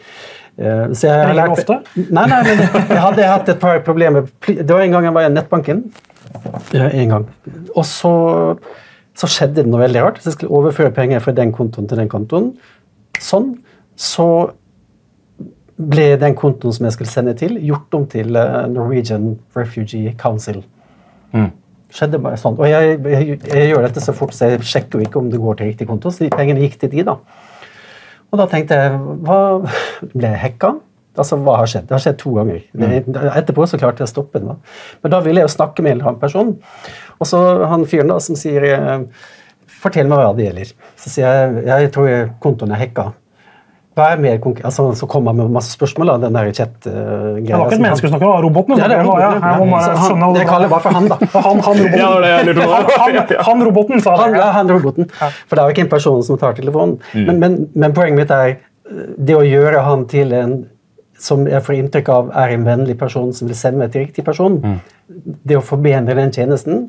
Eh, 0.59 0.93
Så 0.95 1.09
jeg 1.09 1.27
har 1.27 1.35
lært- 1.35 1.51
ofte? 1.59 1.81
Nei, 1.97 2.27
nei, 2.31 2.43
men 2.47 2.59
jeg 2.63 3.01
hadde 3.03 3.27
hatt 3.27 3.49
et 3.49 3.59
par 3.61 3.81
problemer. 3.87 4.29
Det 4.47 4.69
var 4.71 4.83
en 4.85 4.91
gang 4.95 5.05
jeg 5.09 5.15
var 5.17 5.27
i 5.27 5.33
nettbanken. 5.35 5.85
Ja, 6.73 6.89
en 6.91 7.09
gang. 7.09 7.25
Og 7.75 7.85
så, 7.85 8.13
så 9.15 9.27
skjedde 9.31 9.63
det 9.63 9.67
noe 9.67 9.81
veldig 9.83 10.03
rart. 10.05 10.21
Så 10.23 10.31
jeg 10.31 10.39
skulle 10.39 10.55
overføre 10.61 10.93
penger 10.95 11.21
fra 11.25 11.33
den 11.35 11.53
kontoen 11.53 11.89
til 11.91 11.99
den 11.99 12.09
kontoen. 12.13 12.53
Sånn. 13.19 13.57
Så 13.99 14.29
ble 15.79 16.13
den 16.23 16.37
kontoen 16.39 16.73
som 16.75 16.87
jeg 16.87 16.95
skulle 16.95 17.11
sende 17.11 17.35
til, 17.39 17.57
gjort 17.67 17.95
om 17.99 18.05
til 18.11 18.37
eh, 18.39 18.67
Norwegian 18.71 19.33
Refugee 19.59 20.13
Council. 20.19 20.61
Mm. 21.35 21.49
Skjedde 21.95 22.21
bare 22.23 22.39
sånn. 22.39 22.57
Og 22.59 22.69
jeg, 22.71 23.01
jeg, 23.11 23.41
jeg 23.43 23.73
gjør 23.73 23.89
dette 23.89 24.03
så 24.03 24.15
fort, 24.15 24.35
så 24.35 24.53
jeg 24.53 24.63
sjekker 24.67 25.01
jo 25.03 25.09
ikke 25.09 25.19
om 25.23 25.31
det 25.33 25.41
går 25.43 25.59
til 25.59 25.73
riktig 25.73 25.89
konto. 25.91 26.11
Så 26.15 26.25
de 26.27 26.31
pengene 26.35 26.63
gikk 26.63 26.79
til 26.83 26.93
de, 26.95 27.03
da. 27.11 27.17
Og 28.35 28.41
da 28.41 28.49
tenkte 28.51 28.81
jeg 28.81 28.99
hva, 29.23 29.39
Ble 30.11 30.35
jeg 30.35 30.43
hacka? 30.43 30.75
Altså, 31.15 31.39
hva 31.47 31.61
har 31.61 31.71
skjedd? 31.71 31.87
Det 31.87 31.95
har 31.95 32.03
skjedd 32.03 32.17
to 32.19 32.33
ganger. 32.35 32.63
Mm. 32.75 32.95
etterpå 33.39 33.69
så 33.71 33.79
klarte 33.79 34.03
jeg 34.03 34.11
å 34.11 34.11
stoppe 34.11 34.41
den. 34.41 34.51
da. 34.51 34.79
Men 35.05 35.13
da 35.15 35.21
ville 35.23 35.43
jeg 35.43 35.47
jo 35.47 35.55
snakke 35.55 35.85
med 35.85 35.93
en 35.93 36.01
eller 36.01 36.11
annen 36.11 36.23
person. 36.25 36.51
Og 37.21 37.29
så 37.31 37.43
han 37.71 37.87
fyren 37.87 38.11
da 38.11 38.19
som 38.23 38.39
sier 38.39 38.67
eh, 38.73 39.05
Fortell 39.85 40.09
meg 40.09 40.17
hva 40.17 40.33
det 40.35 40.47
gjelder. 40.47 40.73
Så 40.99 41.13
sier 41.13 41.29
jeg 41.61 41.65
jeg 41.69 41.93
tror 41.95 42.11
kontoen 42.43 42.73
er 42.73 42.81
hacka. 42.81 43.11
Være 43.97 44.19
mer 44.21 44.39
konkret, 44.43 44.65
altså, 44.67 44.89
så 44.99 45.07
kommer 45.07 45.33
han 45.33 45.39
med 45.39 45.55
masse 45.55 45.73
spørsmål. 45.75 46.11
Da, 46.11 46.17
den 46.27 46.35
der 46.35 46.51
chat-greia. 46.53 47.41
Det 47.41 47.55
var 47.55 47.67
ikke 47.69 47.79
et 47.79 47.85
menneske 47.85 48.09
du 48.09 48.13
snakker 48.13 48.27
om, 48.27 48.35
det 48.37 48.45
roboten. 48.49 48.79
Ja, 48.79 48.89
det 48.91 48.99
ja. 48.99 49.31
Jeg 49.39 49.61
må 49.61 49.69
bare 49.71 49.95
skjønne 50.03 50.47
kaller 50.49 50.73
bare 50.73 50.85
for 50.85 50.99
han, 50.99 51.09
da. 51.13 51.19
Han, 51.35 51.63
han, 51.69 51.81
roboten. 51.85 51.99
Ja, 52.01 52.43
det 52.43 52.57
var 52.59 52.87
det. 52.89 52.99
Han, 52.99 53.17
han, 53.17 53.35
han 53.49 53.65
roboten, 53.69 54.05
sa 54.05 54.17
Han, 54.19 54.35
det. 54.35 54.43
ja, 54.43 54.51
han 54.59 54.71
roboten. 54.73 55.11
For 55.15 55.55
det 55.55 55.63
er 55.63 55.71
jo 55.71 55.77
ikke 55.77 55.87
en 55.87 55.95
person 55.95 56.23
som 56.27 56.41
tar 56.41 56.59
telefonen. 56.59 56.99
Mm. 57.15 57.27
Men, 57.27 57.41
men, 57.45 57.59
men 57.75 57.97
poenget 57.97 58.23
mitt 58.25 58.35
er 58.35 58.55
eh, 58.55 59.03
det 59.31 59.39
å 59.39 59.47
gjøre 59.47 59.87
han 59.87 60.07
til 60.11 60.35
en 60.35 60.57
som 61.25 61.47
jeg 61.47 61.63
får 61.63 61.79
inntrykk 61.79 62.11
av 62.11 62.31
er 62.43 62.57
en 62.57 62.67
vennlig 62.67 62.97
person 62.99 63.31
som 63.33 63.49
vil 63.49 63.57
sende 63.57 63.81
meg 63.81 63.93
til 63.95 64.03
riktig 64.03 64.25
person. 64.27 64.59
Mm. 64.59 64.79
Det 65.47 65.59
å 65.59 65.65
forbedre 65.65 66.17
den 66.19 66.33
tjenesten, 66.35 66.89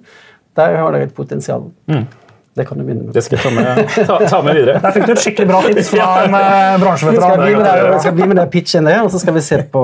der 0.57 0.77
har 0.79 0.95
dere 0.95 1.09
et 1.09 1.15
potensial. 1.15 1.69
Mm. 1.91 2.07
Det 2.55 2.63
kan 2.67 2.77
du 2.79 2.85
begynne 2.87 3.03
med. 3.03 3.13
Det 3.15 3.21
skal 3.25 3.35
jeg 3.35 3.43
ta 3.43 3.49
med, 3.51 3.79
ta, 4.07 4.17
ta 4.31 4.37
med 4.45 4.55
videre. 4.55 4.79
Der 4.79 4.93
fikk 4.95 5.05
du 5.09 5.11
et 5.11 5.19
skikkelig 5.25 5.47
bra 5.49 5.57
tips 5.65 5.89
fra 5.91 6.05
en 6.23 6.35
eh, 6.37 6.45
Vi 6.45 6.55
skal 6.55 6.83
bransjeveteran. 6.85 7.41
bli 7.41 7.55
med 7.57 7.65
der, 7.67 7.89
vi 7.91 7.99
skal 8.05 8.13
bli 8.15 8.27
med 8.31 8.37
det 8.39 8.45
pitchen 8.53 8.87
der, 8.87 9.01
og 9.03 9.11
så 9.11 9.19
skal 9.19 9.35
vi 9.35 9.41
se 9.43 9.57
på, 9.73 9.81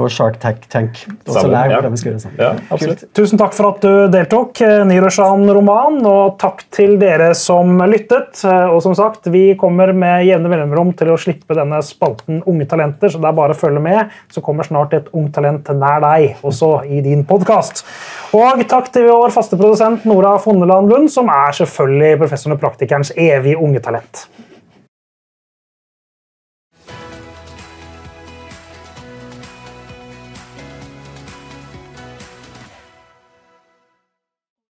på 0.00 0.08
Shark 0.08 0.38
Tank, 0.40 0.64
Tank 0.72 1.02
og 1.28 1.34
så 1.36 1.42
lære 1.52 1.74
hvordan 1.76 1.92
vi 1.92 2.00
skal 2.00 2.10
gjøre 2.10 2.20
det 2.20 2.24
sammen. 2.24 2.40
Ja. 2.40 3.04
Tusen 3.18 3.40
takk 3.42 3.52
for 3.56 3.68
at 3.74 3.84
du 3.84 4.08
deltok, 4.14 4.62
eh, 4.64 4.80
Niroshan 4.88 5.44
Roman, 5.52 6.00
og 6.08 6.38
takk 6.40 6.64
til 6.72 6.96
dere 7.02 7.32
som 7.38 7.76
lyttet. 7.90 8.40
Eh, 8.48 8.70
Og 8.72 8.80
som 8.86 8.94
sagt, 8.96 9.28
vi 9.28 9.52
kommer 9.60 9.92
med 9.92 10.24
jevne 10.24 10.48
mellomrom 10.48 10.94
til 10.96 11.12
å 11.12 11.18
slippe 11.20 11.52
denne 11.58 11.82
spalten 11.84 12.40
Unge 12.48 12.64
talenter, 12.70 13.12
så 13.12 13.20
det 13.20 13.28
er 13.28 13.36
bare 13.36 13.52
å 13.52 13.60
følge 13.60 13.82
med. 13.84 14.08
Så 14.32 14.40
kommer 14.40 14.64
snart 14.64 14.94
et 14.96 15.12
ungt 15.12 15.34
talent 15.36 15.68
nær 15.76 16.00
deg, 16.00 16.38
også 16.42 16.72
i 16.88 17.02
din 17.04 17.26
podkast. 17.28 17.84
Og 18.32 18.64
takk 18.70 18.88
til 18.94 19.10
vår 19.10 19.32
faste 19.34 19.58
produsent 19.60 20.06
Nora 20.08 20.38
Fonneland 20.40 20.88
Lund, 20.88 21.10
som 21.12 21.28
er 21.48 21.58
selvfølgelig 21.58 22.18
professoren 22.18 22.56
og 22.56 22.60
praktikerens 22.60 23.12
evige 23.16 23.58
unge 23.58 23.80
talent. 23.80 24.26